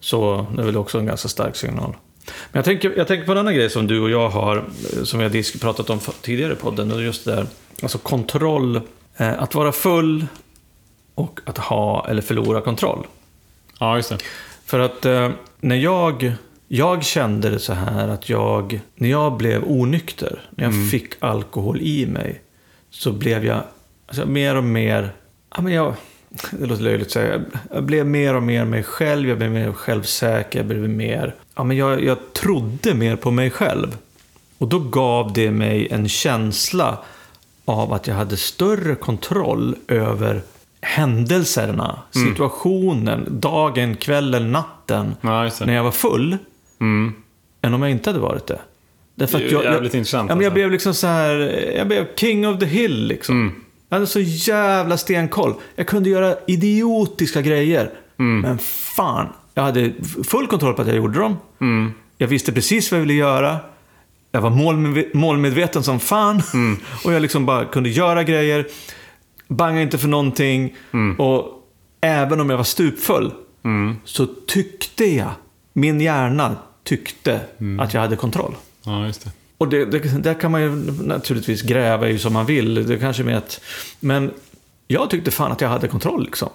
[0.00, 1.96] Så det är väl också en ganska stark signal.
[2.24, 5.04] Men jag tänker, jag tänker på en annan grej som du och jag har, eh,
[5.04, 6.92] som vi har pratat om tidigare i podden.
[6.92, 7.46] Och just det där,
[7.82, 8.80] alltså kontroll.
[9.16, 10.26] Eh, att vara full
[11.14, 13.06] och att ha eller förlora kontroll.
[13.78, 14.18] Ja, just det.
[14.64, 16.32] För att eh, när jag,
[16.68, 21.80] jag kände det så här att jag, när jag blev onykter, när jag fick alkohol
[21.80, 22.40] i mig,
[22.90, 23.62] så blev jag
[24.06, 25.12] alltså, mer och mer,
[25.56, 25.94] ja men jag,
[26.50, 27.40] det låter löjligt att säga,
[27.74, 31.64] jag blev mer och mer mig själv, jag blev mer självsäker, jag blev mer, ja
[31.64, 33.96] men jag, jag trodde mer på mig själv.
[34.58, 36.98] Och då gav det mig en känsla
[37.64, 40.42] av att jag hade större kontroll över
[40.80, 45.14] händelserna, situationen, dagen, kvällen, natten.
[45.20, 45.50] Ja.
[45.60, 46.36] När jag var full,
[46.80, 47.12] Mm.
[47.62, 48.58] än om jag inte hade varit det.
[49.20, 50.54] Därför Det är jag, jävligt jag, intressant, Ja, men jag alltså.
[50.54, 51.36] blev liksom så här,
[51.76, 53.40] jag blev king of the hill liksom.
[53.40, 53.54] Mm.
[53.88, 55.54] Jag hade så jävla stenkoll.
[55.76, 57.90] Jag kunde göra idiotiska grejer.
[58.18, 58.40] Mm.
[58.40, 58.58] Men
[58.96, 59.92] fan, jag hade
[60.24, 61.36] full kontroll på att jag gjorde dem.
[61.60, 61.92] Mm.
[62.18, 63.56] Jag visste precis vad jag ville göra.
[64.32, 66.42] Jag var målmedve- målmedveten som fan.
[66.54, 66.76] Mm.
[67.04, 68.66] Och jag liksom bara kunde göra grejer.
[69.48, 70.74] Banga inte för någonting.
[70.92, 71.20] Mm.
[71.20, 71.68] Och
[72.00, 73.32] även om jag var stupfull.
[74.04, 75.30] Så tyckte jag,
[75.72, 77.80] min hjärna tyckte Mm.
[77.80, 78.54] att jag hade kontroll.
[78.84, 79.30] Ja, just det.
[79.58, 80.70] Och det, det, där kan man ju
[81.02, 82.86] naturligtvis gräva i som man vill.
[82.86, 83.60] Det kanske med att,
[84.00, 84.30] men
[84.86, 86.48] jag tyckte fan att jag hade kontroll liksom.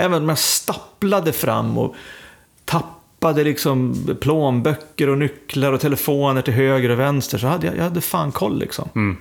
[0.00, 1.94] Även om jag stapplade fram och
[2.64, 7.82] tappade liksom plånböcker och nycklar och telefoner till höger och vänster så hade jag, jag
[7.84, 9.16] hade fan koll liksom.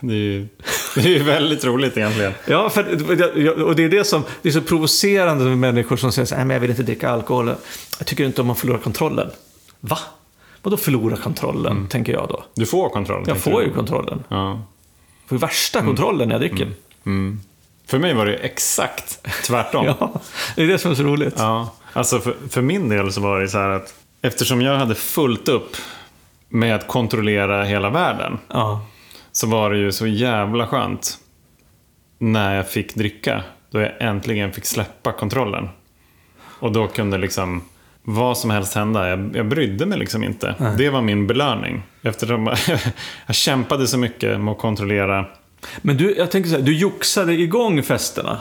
[0.00, 0.48] Det är ju
[0.94, 2.32] det är ju väldigt roligt egentligen.
[2.46, 2.82] Ja, för,
[3.64, 6.40] och det är det som det är så provocerande med människor som säger så här,
[6.40, 7.54] "Nej, men jag vill inte dricka alkohol.
[7.98, 9.30] Jag tycker inte om att förlora kontrollen.
[9.80, 9.98] Va?
[10.68, 12.44] Vadå förlora kontrollen, tänker jag då?
[12.54, 13.24] Du får kontroll.
[13.26, 14.24] Jag får ju kontrollen.
[14.28, 14.62] Ja.
[15.26, 16.68] Får värsta kontrollen när jag dricker.
[17.86, 19.84] För mig var det exakt tvärtom.
[20.00, 20.12] Ja,
[20.56, 21.34] det är det som är så roligt.
[21.38, 24.94] Ja, alltså för, för min del så var det så här att eftersom jag hade
[24.94, 25.76] fullt upp
[26.48, 28.86] med att kontrollera hela världen Ja.
[29.32, 31.18] så var det ju så jävla skönt
[32.18, 33.42] när jag fick dricka.
[33.70, 35.68] Då jag äntligen fick släppa kontrollen.
[36.60, 37.62] Och då kunde liksom
[38.10, 39.08] vad som helst hända.
[39.08, 40.54] Jag, jag brydde mig liksom inte.
[40.78, 41.82] Det var min belöning.
[42.02, 42.46] Eftersom
[43.26, 45.24] jag kämpade så mycket med att kontrollera.
[45.82, 48.38] Men du, jag tänker så här, du joxade igång festerna.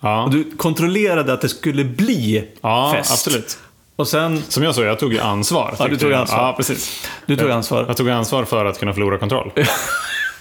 [0.00, 3.10] Ja, Och du kontrollerade att det skulle bli ja fest.
[3.12, 3.58] absolut.
[3.96, 5.74] Och sen, Som jag sa, jag tog ju ansvar.
[5.78, 6.20] Ja, du tog jag.
[6.20, 6.38] ansvar.
[6.38, 7.08] Ja, precis.
[7.26, 7.84] du tog Jag- ansvar.
[7.88, 9.50] Jag tog ansvar för att kunna förlora kontroll.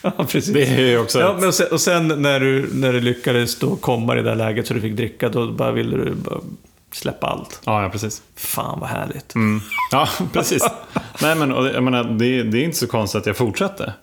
[0.02, 0.54] Ja, precis.
[0.54, 1.20] Det är ju också...
[1.20, 4.24] Ja, men och sen, och sen när, du, när du lyckades då komma i det
[4.24, 6.40] där läget så du fick dricka, då bara ville du bara
[6.91, 7.62] släppa allt.
[7.65, 8.21] Ja, ja, precis.
[8.36, 9.36] Fan vad härligt.
[9.36, 9.62] Mm.
[9.91, 10.67] Ja, precis.
[11.21, 13.93] Nej, men och, det- jag menar, det, det är inte så konstigt att jag fortsatte.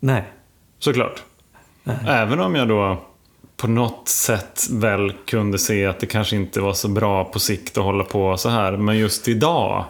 [0.00, 0.24] Nej.
[0.78, 1.22] Såklart.
[2.08, 3.02] Även om jag då
[3.56, 7.78] på något sätt väl kunde se att det kanske inte var så bra på sikt
[7.78, 8.72] att hålla på så här.
[8.76, 9.84] Men just idag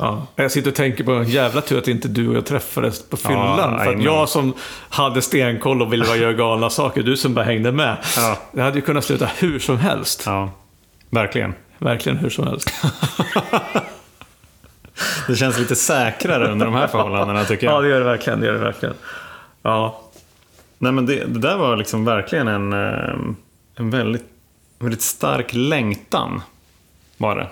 [0.00, 0.26] Ja.
[0.36, 3.78] Jag sitter och tänker på jävla tur att inte du och jag träffades på fyllan.
[3.84, 4.54] för att jag som
[4.88, 7.96] hade stenkoll och ville göra galna saker, du som bara hängde med.
[8.16, 8.36] Ja.
[8.52, 10.22] Det hade ju kunnat sluta hur som helst.
[10.26, 10.50] Ja,
[11.10, 11.54] verkligen.
[11.78, 12.70] Verkligen hur som helst.
[15.28, 17.74] Det känns lite säkrare under de här förhållandena tycker jag.
[17.74, 18.40] Ja, det gör det verkligen.
[18.40, 18.94] Det gör det verkligen.
[19.62, 20.00] Ja.
[20.78, 23.14] Nej, men det, det där var liksom verkligen en, eh,
[23.74, 24.24] en väldigt,
[24.78, 26.42] väldigt stark längtan.
[27.16, 27.48] Var det.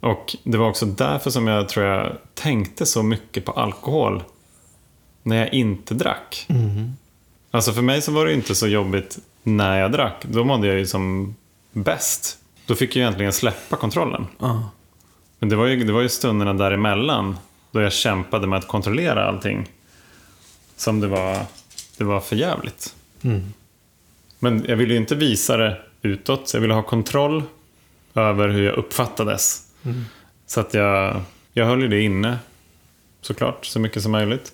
[0.00, 4.22] Och det var också därför som jag tror jag tänkte så mycket på alkohol
[5.22, 6.46] när jag inte drack.
[7.50, 10.24] Alltså för mig så var det inte så jobbigt när jag drack.
[10.28, 11.36] Då mådde jag ju som
[11.72, 12.38] bäst.
[12.66, 14.26] Då fick jag egentligen släppa kontrollen.
[14.38, 14.70] ja.
[15.38, 17.36] Men det var, ju, det var ju stunderna däremellan
[17.70, 19.68] då jag kämpade med att kontrollera allting.
[20.76, 21.46] Som det var,
[21.96, 22.94] det var för jävligt.
[24.38, 26.50] Men jag ville ju inte visa det utåt.
[26.54, 27.42] Jag ville ha kontroll
[28.14, 29.72] över hur jag uppfattades.
[30.46, 31.20] Så att jag,
[31.52, 32.38] jag höll ju det inne,
[33.20, 34.52] såklart, så mycket som möjligt.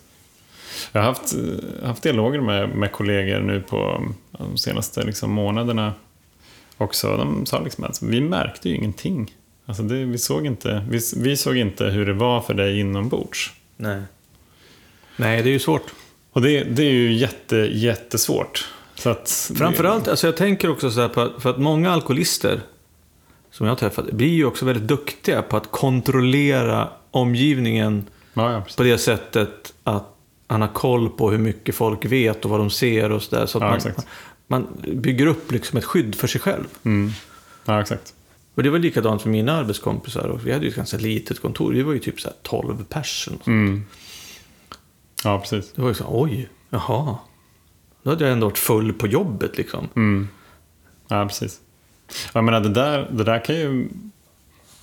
[0.91, 1.35] Jag har haft,
[1.83, 5.93] haft dialoger med, med kollegor nu på de senaste liksom, månaderna
[6.77, 7.17] också.
[7.17, 9.35] De sa liksom att vi märkte ju ingenting.
[9.65, 13.51] Alltså det, vi, såg inte, vi, vi såg inte hur det var för dig inombords.
[13.77, 14.01] Nej.
[15.15, 15.93] Nej, det är ju svårt.
[16.31, 18.67] Och det, det är ju jätte, jättesvårt.
[18.95, 22.61] Så att, Framförallt, alltså jag tänker också så här på att, för att många alkoholister
[23.51, 28.63] som jag har träffat blir ju också väldigt duktiga på att kontrollera omgivningen Ja, ja,
[28.77, 30.07] på det sättet att
[30.47, 33.45] han har koll på hur mycket folk vet och vad de ser och sådär.
[33.45, 34.05] Så att Ja, man.
[34.47, 36.65] Man bygger upp liksom ett skydd för sig själv.
[36.83, 37.11] Mm.
[37.65, 38.13] Ja, exakt.
[38.55, 40.27] Och det var likadant för mina arbetskompisar.
[40.27, 41.73] Och vi hade ju ett ganska litet kontor.
[41.73, 43.39] Vi var ju typ så här 12 personer.
[43.47, 43.85] Mm.
[45.23, 45.73] Ja, precis.
[45.75, 47.17] Det var ju så oj, jaha.
[48.03, 49.89] Då hade jag ändå varit full på jobbet liksom.
[49.95, 50.27] Mm.
[51.07, 51.59] Ja, precis.
[52.33, 53.87] Jag menar, det där, det där kan ju...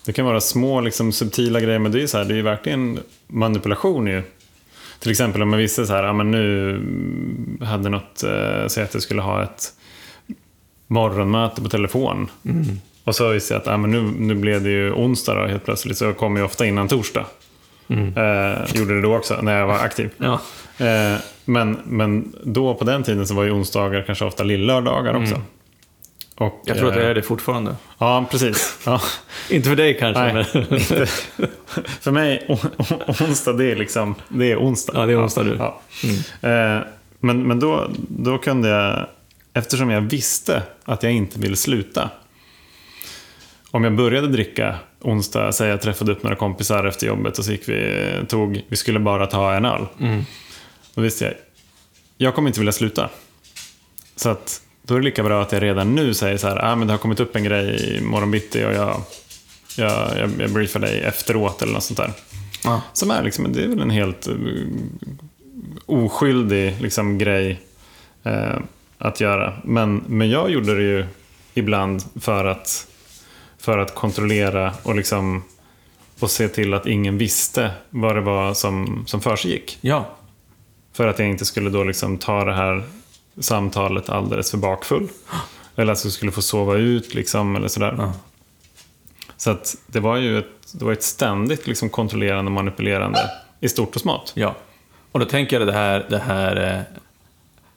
[0.05, 2.37] Det kan vara små, liksom, subtila grejer, men det är ju så här, det är
[2.37, 4.23] ju verkligen manipulation ju.
[5.01, 6.81] Till exempel om man visste så här, ja men nu
[7.65, 9.73] hade något, eh, säg att jag skulle ha ett
[10.87, 12.31] morgonmöte på telefon.
[13.05, 15.65] Och så visste jag att ja, men nu, nu blev det ju onsdag då, helt
[15.65, 17.27] plötsligt, så jag kommer ju ofta innan torsdag.
[18.17, 20.11] Eh, gjorde det då också, när jag var aktiv.
[20.19, 20.41] Ja.
[20.87, 25.35] Eh, men, men då på den tiden så var ju onsdagar kanske ofta lillördagar också.
[26.41, 27.77] Och, Jag tror att det eh, är det fortfarande.
[27.99, 28.79] Ja, precis.
[28.87, 29.01] Ja.
[29.51, 31.07] Inte för dig kanske, Nej, men...
[32.01, 32.47] För mig,
[33.21, 34.93] onsdag det är liksom, det är onsdag.
[34.97, 35.57] Ja, det är onsdag nu.
[35.59, 35.81] Ja.
[36.49, 36.81] Eh,
[37.21, 39.07] Men, men då, då kunde jag,
[39.53, 42.11] eftersom jag visste att jag inte ville sluta.
[43.71, 47.53] Om jag började dricka onsdag, säg jag träffade upp några kompisar efter jobbet och så
[47.53, 49.87] gick vi, tog, vi skulle bara ta en öl.
[50.95, 51.35] Då visste jag,
[52.19, 53.09] jag kommer inte vilja sluta.
[54.17, 56.77] Så att då är det lika bra att jag redan nu säger så här, ah,
[56.77, 59.03] men det har kommit upp en grej i morgonbitti och jag,
[59.77, 62.13] jag, jag, jag briefar dig efteråt eller något sånt där.
[62.65, 62.83] Ja.
[62.93, 64.35] Som är liksom, det är väl en helt eh,
[65.87, 67.61] oskyldig liksom, grej
[68.23, 68.59] eh,
[68.99, 69.53] att göra.
[69.65, 71.07] Men, men jag gjorde det ju
[71.55, 72.87] ibland för att,
[73.59, 75.43] för att kontrollera och, liksom,
[76.21, 79.79] och se till att ingen visste vad det var som, som försiggick.
[79.81, 80.17] ja.
[80.93, 82.83] För att jag inte skulle då liksom ta det här
[83.41, 85.09] samtalet alldeles för bakfull.
[85.77, 87.95] Eller att jag skulle få sova ut liksom, eller sådär.
[87.99, 88.13] Ja.
[89.37, 93.19] Så att det var ju ett, det var ett ständigt liksom kontrollerande och manipulerande
[93.61, 94.33] i stort och smått.
[94.35, 94.55] Ja.
[95.13, 96.77] Och då tänker jag det här, det här...
[96.77, 96.97] eh,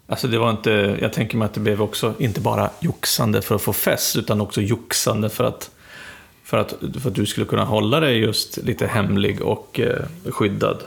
[0.08, 0.98] Alltså det var inte...
[1.02, 4.42] Jag tänker mig att det blev också inte bara joxande för att få fest, utan
[4.42, 5.72] också joxande för att,
[6.44, 10.78] för att, för att du skulle kunna hålla dig just lite hemlig och eh, skyddad.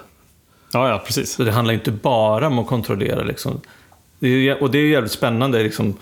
[0.72, 1.32] Ja, ja, precis.
[1.32, 3.22] Så det handlar inte bara om att kontrollera.
[3.22, 3.60] Liksom.
[4.18, 5.62] Det är, och det är jävligt spännande.
[5.62, 5.96] Liksom.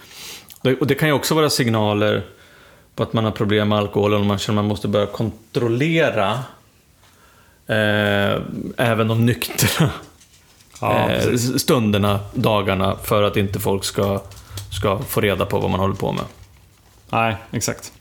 [0.81, 2.23] Och det kan ju också vara signaler
[2.95, 6.33] på att man har problem med alkohol och man känner att man måste börja kontrollera
[7.67, 8.41] eh,
[8.77, 9.91] även de nyktra
[10.81, 14.21] Ja, eh, stunderna, dagarna, för att inte folk ska,
[14.73, 16.25] ska få reda på vad man håller på med.
[17.11, 17.93] Nej, exakt.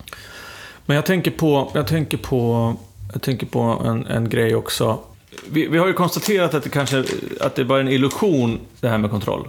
[0.86, 2.74] Men jag tänker på, jag tänker på,
[3.14, 5.00] jag tänker på en, en grej också.
[5.50, 7.04] Vi, vi har ju konstaterat att det kanske
[7.42, 9.48] att det bara är en illusion, det här med kontroll.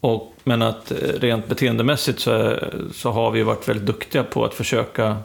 [0.00, 2.58] Och, men att eh, rent beteendemässigt så,
[2.92, 5.16] så har vi varit väldigt duktiga på att försöka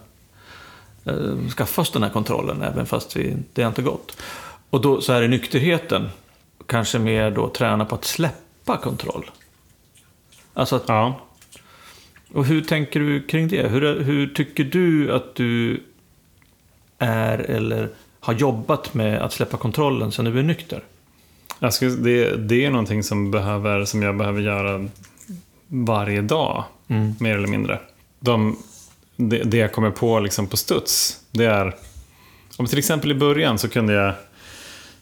[1.05, 4.17] eh, skaffa oss den här kontrollen, även fast vi, det inte gått.
[4.69, 6.09] Och då så är det nykterheten,
[6.65, 9.31] kanske mer då träna på att släppa kontroll.
[10.53, 11.21] Alltså att Ja.
[12.33, 13.67] och hur tänker du kring det?
[13.67, 15.83] Hur, hur tycker du att du
[16.97, 20.83] är eller har jobbat med att släppa kontrollen sen du är nykter?
[21.63, 24.89] Jag skulle, det, det är någonting som, behöver, som jag behöver göra
[25.67, 26.63] varje dag,
[27.19, 27.79] mer eller mindre.
[28.19, 28.57] De,
[29.15, 31.75] det, det jag kommer på liksom på studs, det är
[32.57, 34.13] om till exempel i början så kunde jag,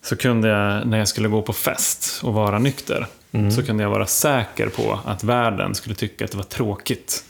[0.02, 3.08] så kunde jag när jag skulle gå på fest och vara nykter,
[3.56, 7.24] så kunde jag vara säker på att världen skulle tycka att det var tråkigt.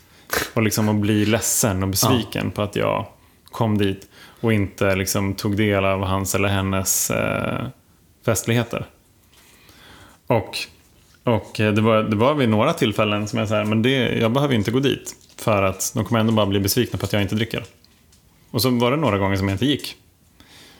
[0.54, 3.06] Och liksom att bli ledsen och besviken på att jag
[3.52, 4.08] kom dit
[4.42, 7.66] och inte liksom tog del av hans eller hennes eh,
[8.26, 8.86] festligheter.
[10.30, 10.58] Och,
[11.24, 14.32] och eh, det, var, det var vid några tillfällen som jag sa, men det, jag
[14.32, 15.16] behöver inte gå dit.
[15.38, 17.64] För att de kommer ändå bara bli besvikna på att jag inte dricker.
[18.52, 19.96] Och så var det några gånger som jag inte gick.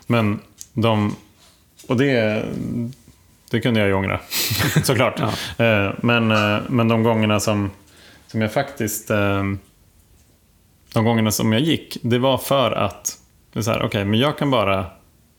[0.08, 0.40] Men
[0.74, 1.16] de...
[1.88, 2.46] Och det,
[3.52, 4.20] det kunde jag ju ångra,
[4.84, 5.20] såklart.
[5.20, 7.72] Eh, Men, eh, men de gångerna som,
[8.28, 9.08] som jag faktiskt...
[10.94, 13.18] De gångerna som jag gick, det var för att...
[13.54, 14.86] Det är så här, okej, men jag kan bara...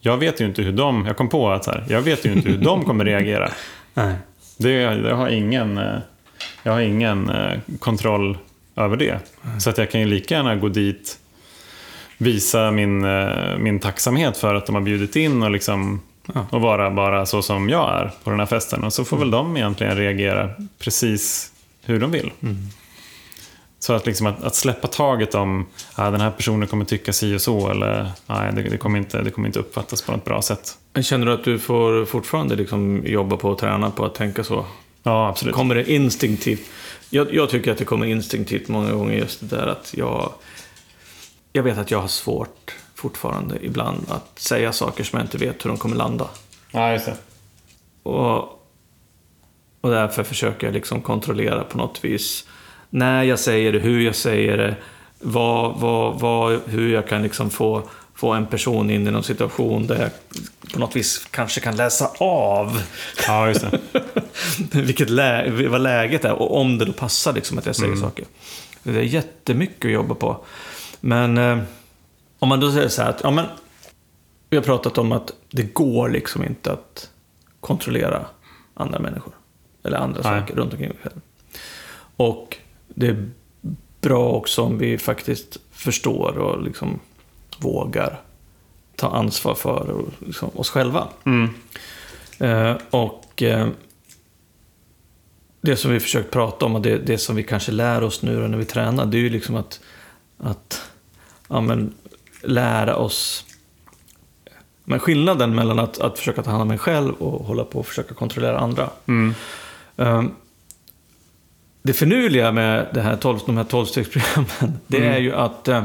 [0.01, 1.07] Jag vet ju inte hur de...
[1.07, 3.51] Jag kom på att så här, jag vet ju inte hur de kommer reagera.
[3.95, 4.14] Nej.
[4.59, 5.99] Det, jag har ingen, eh,
[6.62, 8.38] jag har ingen eh, kontroll
[8.76, 9.18] över det.
[9.59, 11.18] Så att jag kan ju lika gärna gå dit,
[12.18, 16.01] visa min, eh, min tacksamhet för att de har bjudit in och, liksom,
[16.34, 16.47] Ja.
[16.51, 18.84] och vara bara så som jag är på den här festen.
[18.84, 21.53] Och så får väl de egentligen reagera precis
[21.84, 22.30] hur de vill.
[23.83, 27.37] Så att, liksom att, att släppa taget om att den här personen kommer tycka si
[27.37, 30.43] och så eller nej, det, det, kommer inte, det kommer inte uppfattas på något bra
[30.43, 30.78] sätt.
[30.93, 34.45] Men känner du att du får fortfarande liksom jobba på och träna på att tänka
[34.45, 34.66] så?
[35.03, 35.55] Ja, absolut.
[35.55, 36.70] Kommer det instinktivt?
[37.11, 40.33] Jag, jag tycker att det kommer instinktivt många gånger just det där att jag...
[41.53, 45.64] Jag vet att jag har svårt fortfarande ibland att säga saker som jag inte vet
[45.64, 46.28] hur de kommer landa.
[46.70, 47.16] Ja, just det.
[48.03, 48.39] Och,
[49.81, 52.47] och därför försöker jag liksom kontrollera på något vis
[52.91, 54.76] när jag säger det, hur jag säger det,
[55.18, 57.82] vad, vad, vad, hur jag kan liksom få,
[58.14, 60.11] få en person in i någon situation där jag
[60.72, 62.82] på något vis kanske kan läsa av
[63.26, 63.80] Ja, just det.
[64.80, 68.24] vilket lä vad läget är och om det då passar liksom att jag säger saker.
[68.82, 70.45] Det är jättemycket att jobba på.
[71.01, 71.59] Men eh,
[72.38, 73.47] om man då säger så här att, ja men,
[74.51, 77.11] vi har pratat om att det går liksom inte att
[77.61, 78.26] kontrollera
[78.74, 79.32] andra människor.
[79.84, 80.41] Eller andra Nej.
[80.41, 81.20] saker runt omkring själv.
[82.16, 82.57] Och
[82.95, 83.30] det är
[84.01, 87.01] bra också om vi faktiskt förstår och liksom
[87.59, 88.20] vågar
[88.97, 91.09] ta ansvar för och liksom oss själva.
[91.24, 91.51] Mm.
[92.38, 93.68] Eh, och eh,
[95.61, 98.49] det som vi försökt prata om och det, det som vi kanske lär oss nu
[98.49, 99.80] när vi tränar, det är ju liksom att,
[100.38, 100.91] att
[101.49, 101.95] ja, men,
[102.43, 103.45] lära oss
[104.84, 107.86] men skillnaden mellan att, att försöka ta hand om mig själv och hålla på och
[107.86, 108.91] försöka kontrollera andra.
[109.07, 109.34] Mm.
[109.97, 110.34] Um,
[111.83, 115.12] det finurliga med det här 12, de här tolvstegsprogrammen, det Mm.
[115.12, 115.76] är ju att eh,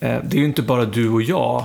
[0.00, 1.64] eh, det är ju inte bara du och jag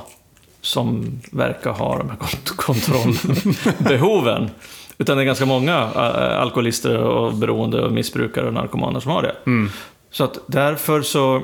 [0.62, 4.50] som verkar ha de här kont- kontrollbehoven.
[4.98, 9.22] Utan det är ganska många eh, alkoholister och beroende och missbrukare och narkomaner som har
[9.22, 9.36] det.
[9.46, 9.70] Mm.
[10.12, 11.42] Så att därför så,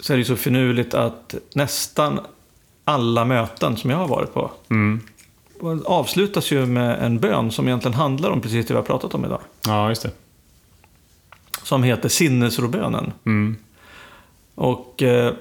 [0.00, 2.20] så är det ju så finurligt att nästan
[2.84, 5.00] alla möten som jag har varit på Mm.
[5.86, 9.24] avslutas ju med en bön som egentligen handlar om precis det vi har pratat om
[9.24, 9.40] idag.
[9.66, 10.10] Ja, just det.
[11.70, 13.12] Som heter sinnesrobönen.
[13.26, 13.56] Mm.
[14.54, 15.34] Och, eh,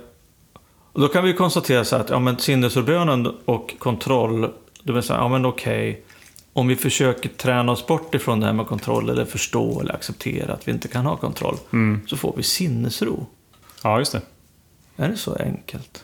[0.91, 4.51] och då kan vi konstatera så att ja, men sinnesrobönen och kontroll,
[4.83, 6.03] det vill säga, ja men okej,
[6.53, 10.53] om vi försöker träna oss bort ifrån det här med kontroll eller förstå eller acceptera
[10.53, 12.01] att vi inte kan ha kontroll, Mm.
[12.07, 13.25] så får vi sinnesro.
[13.83, 14.21] Ja, just det.
[14.95, 16.03] Är det så enkelt?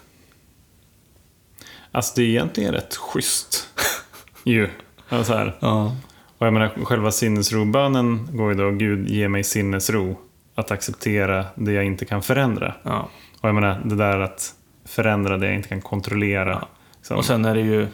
[1.92, 3.68] Alltså det är egentligen rätt schysst.
[4.44, 4.70] ju.
[5.10, 5.58] Alltså så här.
[5.60, 5.96] Ja.
[6.38, 10.18] Och jag menar, själva sinnesrobönen går ju då, Gud ge mig sinnesro.
[10.56, 12.74] Att acceptera det jag inte kan förändra.
[12.84, 13.10] ja.
[13.42, 14.56] Och jag menar, det där att
[14.86, 16.52] förändra det jag inte kan kontrollera.
[16.62, 16.68] Ja.
[16.98, 17.18] Liksom.
[17.18, 17.88] Och sen är det ju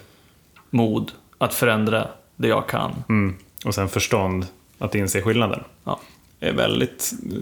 [0.70, 3.04] mod att förändra det jag kan.
[3.10, 3.36] Mm.
[3.66, 4.48] Och sen förstånd
[4.80, 5.64] att inse skillnaden.
[5.84, 6.00] Ja.
[6.40, 7.40] Det är väldigt uh,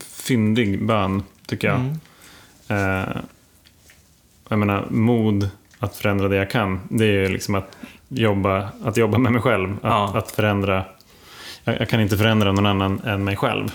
[0.00, 1.76] fyndig bön, tycker jag.
[1.76, 1.98] Mm.
[2.68, 3.16] Eh,
[4.48, 7.76] jag menar, mod att förändra det jag kan, det är ju liksom att
[8.08, 9.72] jobba, att jobba med mig själv.
[9.72, 10.12] Att, Ja.
[10.18, 10.84] att förändra.
[11.64, 13.74] Jag, jag kan inte förändra någon annan än mig själv.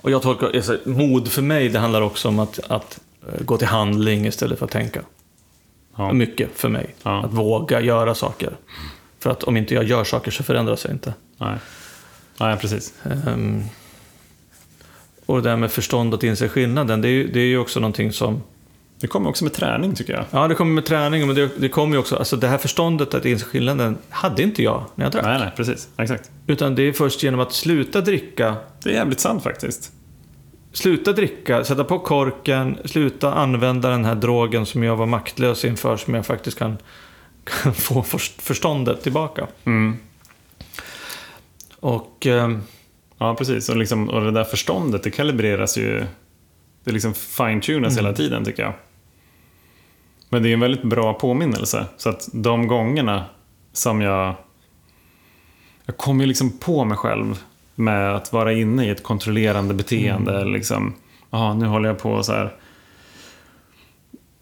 [0.00, 3.58] Och jag tolkar, alltså, mod för mig, det handlar också om att, att eh, gå
[3.58, 5.00] till handling istället för att tänka.
[5.96, 6.12] Ja.
[6.12, 6.94] Mycket för mig.
[7.02, 7.24] Ja.
[7.24, 8.56] Att våga göra saker.
[9.18, 11.14] För att om inte jag gör saker så förändras jag inte.
[11.38, 11.56] Nej.
[12.40, 12.94] Nej, precis.
[13.26, 13.62] Ehm,
[15.26, 17.80] och det där med förstånd att inse skillnaden, det är, ju, det är ju också
[17.80, 18.42] någonting som...
[19.00, 20.24] Det kommer också med träning, tycker jag.
[20.30, 22.16] Ja, det kommer med träning, men det, det kommer ju också...
[22.16, 25.24] Alltså det här förståndet att inse skillnaden hade inte jag när jag drack.
[25.24, 25.88] Nej, nej, precis.
[25.96, 26.30] Exakt.
[26.46, 29.92] Utan det är först genom att sluta dricka Det är jävligt sant faktiskt.
[30.72, 35.96] Sluta dricka, sätta på korken, sluta använda den här drogen som jag var maktlös inför,
[35.96, 36.76] som jag faktiskt kan,
[37.44, 39.46] kan få först- förståndet tillbaka.
[39.64, 39.96] Mm.
[41.80, 42.62] Och ehm,
[43.18, 43.68] Ja, precis.
[43.68, 46.04] Och, liksom, och det där förståndet, det kalibreras ju.
[46.84, 48.72] Det liksom fine-tunas hela tiden, tycker jag.
[50.28, 51.86] Men det är en väldigt bra påminnelse.
[51.96, 53.24] Så att de gångerna
[53.72, 54.34] som jag...
[55.86, 57.42] Jag kommer ju liksom på mig själv
[57.74, 60.40] med att vara inne i ett kontrollerande beteende.
[60.40, 60.52] Mm.
[60.52, 60.94] Liksom,
[61.30, 62.54] aha, nu håller jag på så här...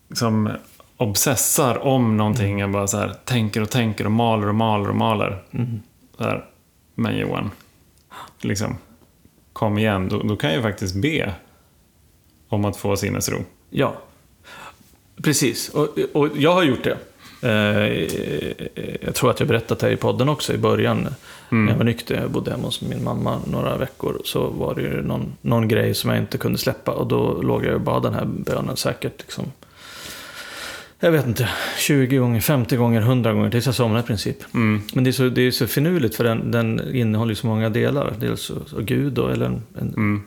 [0.09, 0.51] Liksom
[0.97, 2.59] obsessar om någonting.
[2.59, 5.43] Jag bara så här, tänker och tänker och maler och maler och maler.
[5.51, 5.81] Mm.
[6.19, 6.45] Så här,
[6.95, 7.51] men Johan,
[8.41, 8.77] liksom,
[9.53, 10.09] kom igen.
[10.09, 11.35] Då, då kan jag ju faktiskt be
[12.49, 13.39] om att få sinnesro.
[13.71, 13.95] Ja,
[15.23, 15.69] precis.
[15.69, 16.97] Och, och jag har gjort det.
[17.43, 18.09] Eh,
[19.01, 21.09] jag tror att jag berättat det här i podden också i början.
[21.49, 24.21] När jag var nykter, jag bodde hemma hos min mamma några veckor.
[24.25, 26.93] Så var det ju någon, någon grej som jag inte kunde släppa.
[26.93, 29.19] Och då låg jag och bad den här bönen säkert.
[29.19, 29.45] Liksom,
[31.01, 31.49] jag vet inte,
[31.79, 34.37] 20 gånger, 50 gånger, 100 gånger tills jag somnade i princip.
[34.55, 34.83] Mm.
[34.95, 37.71] Men det är så, det är så finurligt för den, den innehåller ju så många
[37.71, 38.15] delar.
[38.21, 40.23] Dels Gud då, eller en, en, Mm.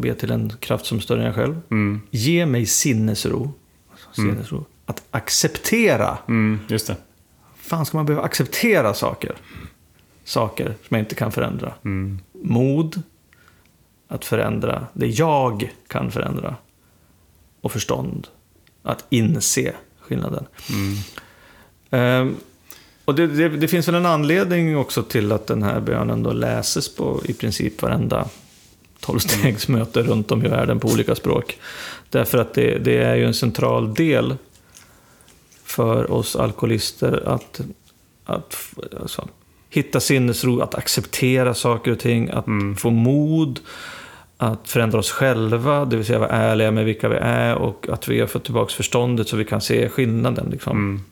[0.00, 1.60] ber till en kraft som är större än jag själv.
[1.70, 2.00] Mm.
[2.10, 3.52] Ge mig sinnesro.
[4.12, 4.64] Sinnesro.
[4.86, 6.18] Att acceptera.
[6.28, 6.96] Mm, just det.
[7.56, 9.36] fan ska man behöva acceptera saker?
[10.24, 11.74] Saker som jag inte kan förändra.
[11.84, 12.18] Mm.
[12.32, 13.02] Mod.
[14.08, 16.56] Att förändra det jag kan förändra.
[17.60, 18.26] Och förstånd.
[18.82, 20.46] Att inse skillnaden.
[21.90, 22.36] Ehm,
[23.04, 26.32] och det, det, det finns väl en anledning också till att den här bönen då
[26.32, 28.28] läses på i princip varenda
[29.00, 31.58] tolvstegsmöte runt om i världen på olika språk.
[32.10, 34.36] Därför att det, det är ju en central del
[35.64, 37.60] för oss alkoholister att,
[38.24, 38.56] att
[39.00, 39.28] alltså,
[39.70, 42.46] hitta sinnesro, att acceptera saker och ting, att
[42.76, 43.60] få mod,
[44.36, 48.08] att förändra oss själva, det vill säga vara ärliga med vilka vi är och att
[48.08, 50.48] vi har fått tillbaka förståndet så vi kan se skillnaden.
[50.50, 50.76] Liksom.
[50.76, 51.02] Mm.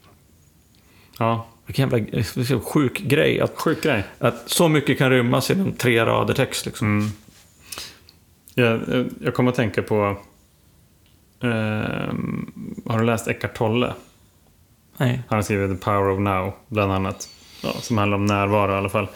[1.19, 3.41] Ja, Vilken jävla sjuk grej.
[3.41, 4.05] Att, sjuk grej.
[4.19, 6.67] att så mycket kan rymmas inom tre rader text.
[6.67, 6.99] Liksom.
[6.99, 7.11] Mm.
[8.59, 10.17] Jag, jag- jag kommer att tänka på...
[11.43, 12.51] ehm,
[12.87, 13.93] har du läst Eckart Tolle?
[14.97, 15.23] Nej.
[15.29, 17.29] Han har skrivit The Power of Now, bland annat.
[17.63, 19.09] Ja, som handlar om närvaro i alla fall.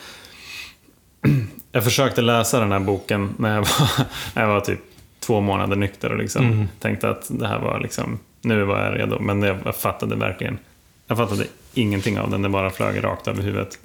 [1.73, 4.81] Jag försökte läsa den här boken när jag var, när jag var typ
[5.21, 6.45] två månader nykter och liksom
[6.79, 9.19] tänkte att det här var liksom, nu var jag redo.
[9.21, 10.59] Men jag, jag fattade verkligen,
[11.07, 13.79] jag fattade ingenting av den, det bara flög rakt över huvudet.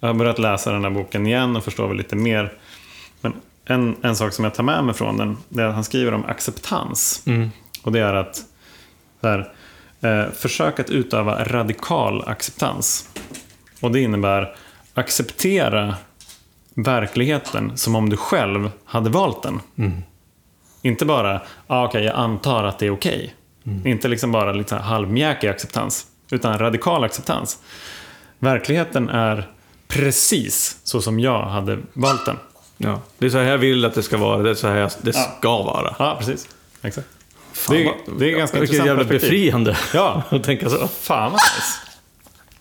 [0.00, 2.52] Jag har börjat läsa den här boken igen och förstår väl lite mer.
[3.70, 6.14] En, en sak som jag tar med mig från den, det är att han skriver
[6.14, 7.22] om acceptans.
[7.82, 8.44] Och det är att
[9.22, 9.52] här,
[10.00, 13.08] eh, försök att utöva radikal acceptans.
[13.80, 14.54] Och det innebär
[14.94, 15.94] acceptera
[16.74, 19.60] verkligheten som om du själv hade valt den.
[20.82, 23.34] Inte bara, ah, okej, jag antar att det är okej.
[23.84, 27.58] Inte liksom bara lite halvmjäkig acceptans, utan radikal acceptans.
[28.38, 29.48] Verkligheten är
[29.88, 32.36] precis så som jag hade valt den.
[32.82, 33.00] Ja.
[33.18, 35.12] Det är så här jag vill att det ska vara, det är så här det
[35.12, 35.94] ska vara.
[35.98, 36.48] Ja, precis.
[36.82, 37.08] Exakt.
[37.52, 39.30] Fan, det, är- det är ganska Vilket jävla perspektiv.
[39.30, 40.22] befriande Ja.
[40.30, 40.88] att tänka så.
[40.88, 41.78] Fan vad nice.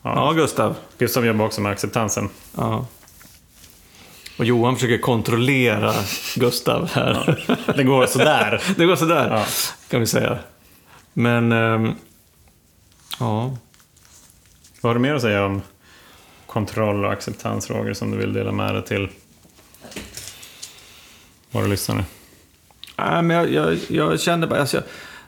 [0.02, 0.76] Ja, Gustav.
[0.98, 2.30] Gustav jobbar också med acceptansen.
[2.58, 2.86] Ja.
[4.40, 5.94] Och Johan försöker kontrollera
[6.36, 7.46] Gustav här.
[7.76, 8.62] Det går sådär.
[8.78, 9.46] Det går sådär, Ja.
[9.90, 10.38] kan vi säga.
[11.14, 11.92] Men, ehm,
[13.20, 13.58] ja.
[14.82, 15.62] Vad har du mer att säga om
[16.46, 19.10] kontroll och acceptansfrågor som du vill dela med dig till
[21.52, 22.06] våra lyssnare?
[22.98, 24.82] Nej, men jag, jag, jag kände bara, alltså,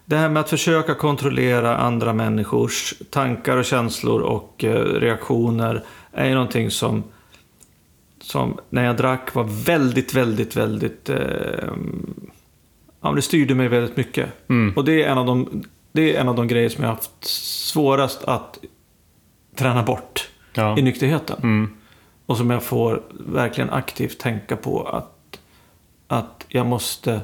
[0.05, 6.27] det här med att försöka kontrollera andra människors tankar och känslor och eh, reaktioner är
[6.27, 7.03] ju någonting som,
[8.21, 11.09] som när jag drack var väldigt, väldigt, väldigt...
[11.09, 11.17] Eh,
[13.01, 14.29] ja, det styrde mig väldigt mycket.
[14.75, 16.95] Och det är, en av de, det är en av de grejer som jag har
[16.95, 17.25] haft
[17.67, 18.57] svårast att
[19.55, 20.77] träna bort Ja.
[20.77, 21.37] i nykterheten.
[21.43, 21.69] Mm.
[22.25, 25.10] Och som jag får verkligen aktivt tänka på att,
[26.11, 27.21] att jag måste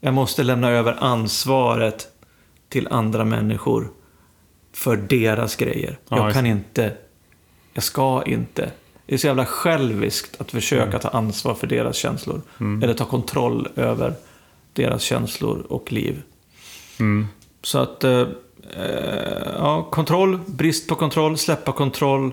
[0.00, 2.08] jag måste lämna över ansvaret
[2.68, 3.90] till andra människor
[4.72, 5.98] för deras grejer.
[6.08, 6.50] Ja, jag kan det.
[6.50, 6.96] inte,
[7.72, 8.70] jag ska inte.
[9.06, 11.00] Det är så jävla själviskt att försöka Mm.
[11.00, 12.42] ta ansvar för deras känslor.
[12.58, 14.14] Eller ta kontroll över
[14.72, 16.22] deras känslor och liv.
[17.00, 17.26] Mm.
[17.62, 18.26] Så att, eh,
[18.76, 22.32] eh, ja, kontroll, brist på kontroll, släppa kontroll.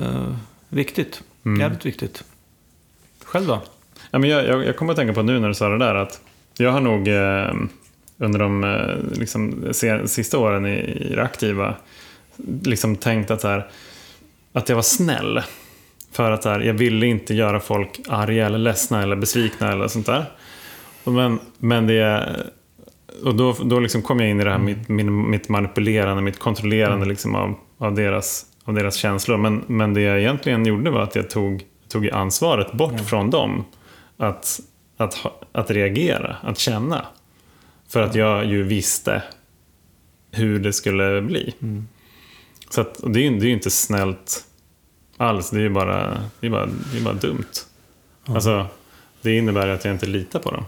[0.00, 0.34] Eh,
[0.68, 1.22] viktigt.
[1.44, 1.60] Mm.
[1.60, 2.24] Jävligt viktigt.
[3.24, 3.60] Själv då?
[4.14, 5.94] Ja, men jag, jag, jag kommer att tänka på nu när du sa det där
[5.94, 6.20] att
[6.58, 7.54] jag har nog eh,
[8.18, 10.78] under de eh, liksom, se, sista åren i,
[11.10, 11.74] i det aktiva
[12.62, 13.66] liksom tänkt att, här,
[14.52, 15.40] att jag var snäll.
[16.12, 20.06] För att här, jag ville inte göra folk arga eller ledsna eller besvikna eller sånt
[20.06, 20.24] där.
[21.04, 22.28] Men, men det...
[23.24, 26.38] Och då, då liksom kom jag in i det här mitt, min, mitt manipulerande, mitt
[26.38, 29.36] kontrollerande liksom av, av, deras, av deras känslor.
[29.36, 33.64] Men, men det jag egentligen gjorde var att jag tog, tog ansvaret bort från dem.
[34.16, 34.60] Att,
[34.96, 37.06] att, att reagera, att känna.
[37.88, 39.22] För att jag ju visste
[40.30, 41.54] hur det skulle bli.
[42.70, 44.44] Så att, det är ju det är inte snällt
[45.16, 45.50] alls.
[45.50, 47.52] Det är ju bara, det är bara, det är bara dumt.
[48.24, 48.66] Alltså,
[49.22, 50.64] det innebär att jag inte litar på dem.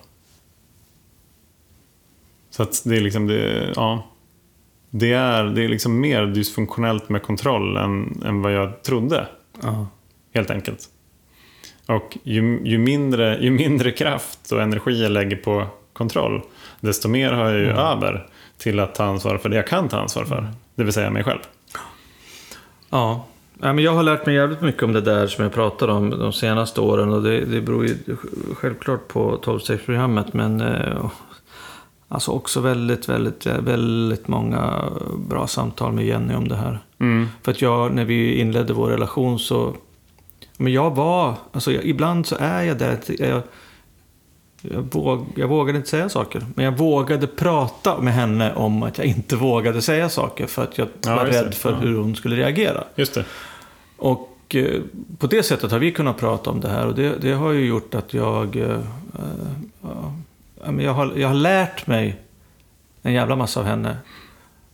[2.51, 4.07] Så att det är liksom, det, ja.
[4.91, 9.29] Det är, det är liksom mer dysfunktionellt med kontroll än, än vad jag trodde.
[9.63, 9.87] Ja.
[10.35, 10.89] Helt enkelt.
[11.87, 16.43] Och ju, ju, mindre, ju mindre kraft och energi jag lägger på kontroll,
[16.81, 18.27] desto mer har jag ju över
[18.59, 20.49] till att ta ansvar för det jag kan ta ansvar för.
[20.75, 21.41] Det vill säga mig själv.
[22.91, 23.27] Ja.
[23.61, 26.11] Ja, men jag har lärt mig jävligt mycket om det där som jag pratade om
[26.11, 27.13] de senaste åren.
[27.13, 27.97] Och det, det beror ju
[28.55, 30.27] självklart på 12-stegsprogrammet.
[30.33, 31.11] Men eh,
[32.09, 34.85] alltså också väldigt, väldigt, väldigt många
[35.17, 36.79] bra samtal med Jenny om det här.
[36.99, 37.29] Mm.
[37.43, 39.75] För att jag, när vi inledde vår relation så...
[40.57, 41.35] Men jag var...
[41.53, 42.99] Alltså jag, ibland så är jag där.
[43.19, 43.43] Jag,
[44.63, 46.47] jag, våg, jag vågade inte säga saker.
[46.55, 50.47] Men jag vågade prata med henne om att jag inte vågade säga saker.
[50.47, 51.77] För att jag Ja, var rädd för Ja.
[51.77, 52.85] hur hon skulle reagera.
[52.95, 53.25] Just det.
[53.97, 54.81] Och eh,
[55.19, 56.87] på det sättet har vi kunnat prata om det här.
[56.87, 58.57] Och det, det har ju gjort att jag...
[58.57, 58.81] eh,
[60.65, 62.17] eh, jag, har, jag har lärt mig
[63.03, 63.97] en jävla massa av henne.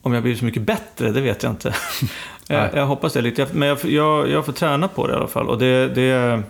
[0.03, 1.75] Om jag blir så mycket bättre, det vet jag inte.
[2.55, 3.49] Jag, jag hoppas det lite.
[3.53, 5.49] Men jag, jag, jag får träna på det i alla fall.
[5.49, 6.43] Och det, det är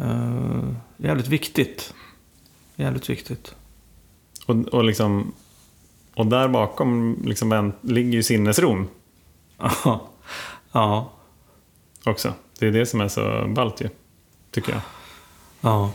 [0.00, 1.94] eh, jävligt viktigt.
[2.76, 3.54] Jävligt viktigt.
[4.46, 5.32] Och, och, liksom,
[6.14, 8.88] och där bakom liksom, en- ligger ju sinnesron
[9.58, 10.00] Ja.
[10.72, 11.12] ja.
[12.04, 12.32] också.
[12.58, 13.88] Det är det som är så ballt ju.
[14.50, 14.80] Tycker jag.
[15.60, 15.90] Ja.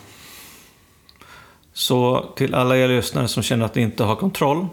[1.74, 4.68] Så till alla er lyssnare som känner att ni inte har kontroll.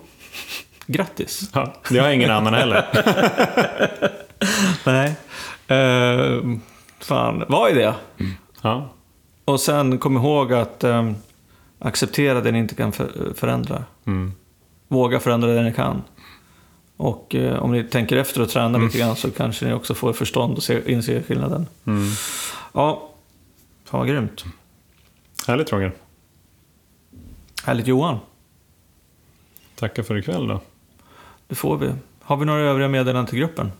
[0.86, 1.50] Grattis!
[1.54, 2.86] Ja, det har ingen annan heller.
[4.86, 5.16] Nej.
[5.68, 6.42] Eh,
[6.98, 7.94] fan, vad är det?
[8.62, 8.88] Ja,
[9.44, 11.10] Och sen kom ihåg att eh,
[11.78, 13.84] acceptera det ni inte kan för, förändra.
[14.06, 14.32] mm.
[14.88, 16.02] Våga förändra det ni kan.
[16.96, 20.12] Och eh, om ni tänker efter och tränar lite grann så kanske ni också får
[20.12, 21.66] förstånd och se, inse skillnaden.
[21.86, 22.08] Mm.
[22.72, 23.10] Ja,
[23.84, 24.44] fan vad grymt.
[25.46, 25.92] Härligt Roger.
[27.64, 28.18] Härligt Johan.
[29.74, 30.60] Tackar för ikväll då.
[31.48, 31.92] Det får vi.
[32.22, 33.72] Har vi några övriga meddelanden till gruppen?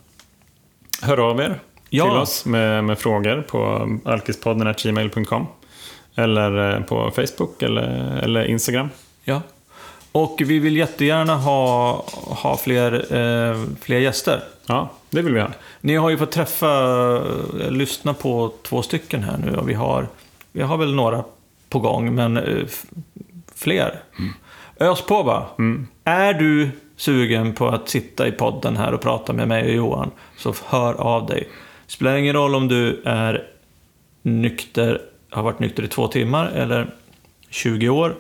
[1.02, 2.04] Hör av er Ja.
[2.04, 5.46] till oss med, med frågor på alkispodden.gmail.com
[6.14, 8.88] Eller eh, på Facebook eller, eller Instagram.
[9.24, 9.42] Ja.
[10.12, 11.92] Och vi vill jättegärna ha,
[12.42, 14.42] ha fler, eh, fler gäster.
[14.66, 15.48] Ja, det vill vi ha.
[15.80, 16.66] Ni har ju fått träffa,
[17.60, 20.08] eh, lyssna på två stycken här nu och vi har,
[20.52, 21.24] vi har väl några
[21.68, 22.66] på gång, men eh,
[23.54, 24.00] fler.
[24.80, 25.46] Ös på bara.
[26.04, 30.10] Är du sugen på att sitta i podden här och prata med mig och Johan,
[30.36, 31.48] så hör av dig.
[31.86, 33.46] Spelar ingen roll om du är
[34.22, 36.94] nykter, har varit nykter i två timmar eller
[37.50, 38.14] 20 år,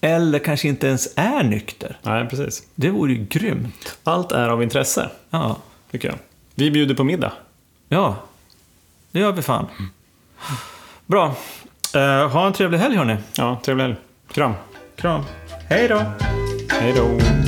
[0.00, 1.96] eller kanske inte ens är nykter.
[2.02, 2.62] Nej, precis.
[2.74, 3.98] Det vore ju grymt.
[4.04, 5.56] Allt är av intresse, Ja,
[5.90, 6.18] tycker jag.
[6.54, 7.32] Vi bjuder på middag.
[7.88, 8.16] ja
[9.12, 9.66] det gör vi fan.
[11.06, 11.34] Bra.
[11.94, 13.16] Eh, ha en trevlig helg hörni.
[13.36, 13.96] Ja, trevlig helg.
[14.32, 14.52] Kram.
[14.96, 15.22] Kram.
[15.68, 16.02] Hej då.
[16.68, 17.39] Hej då.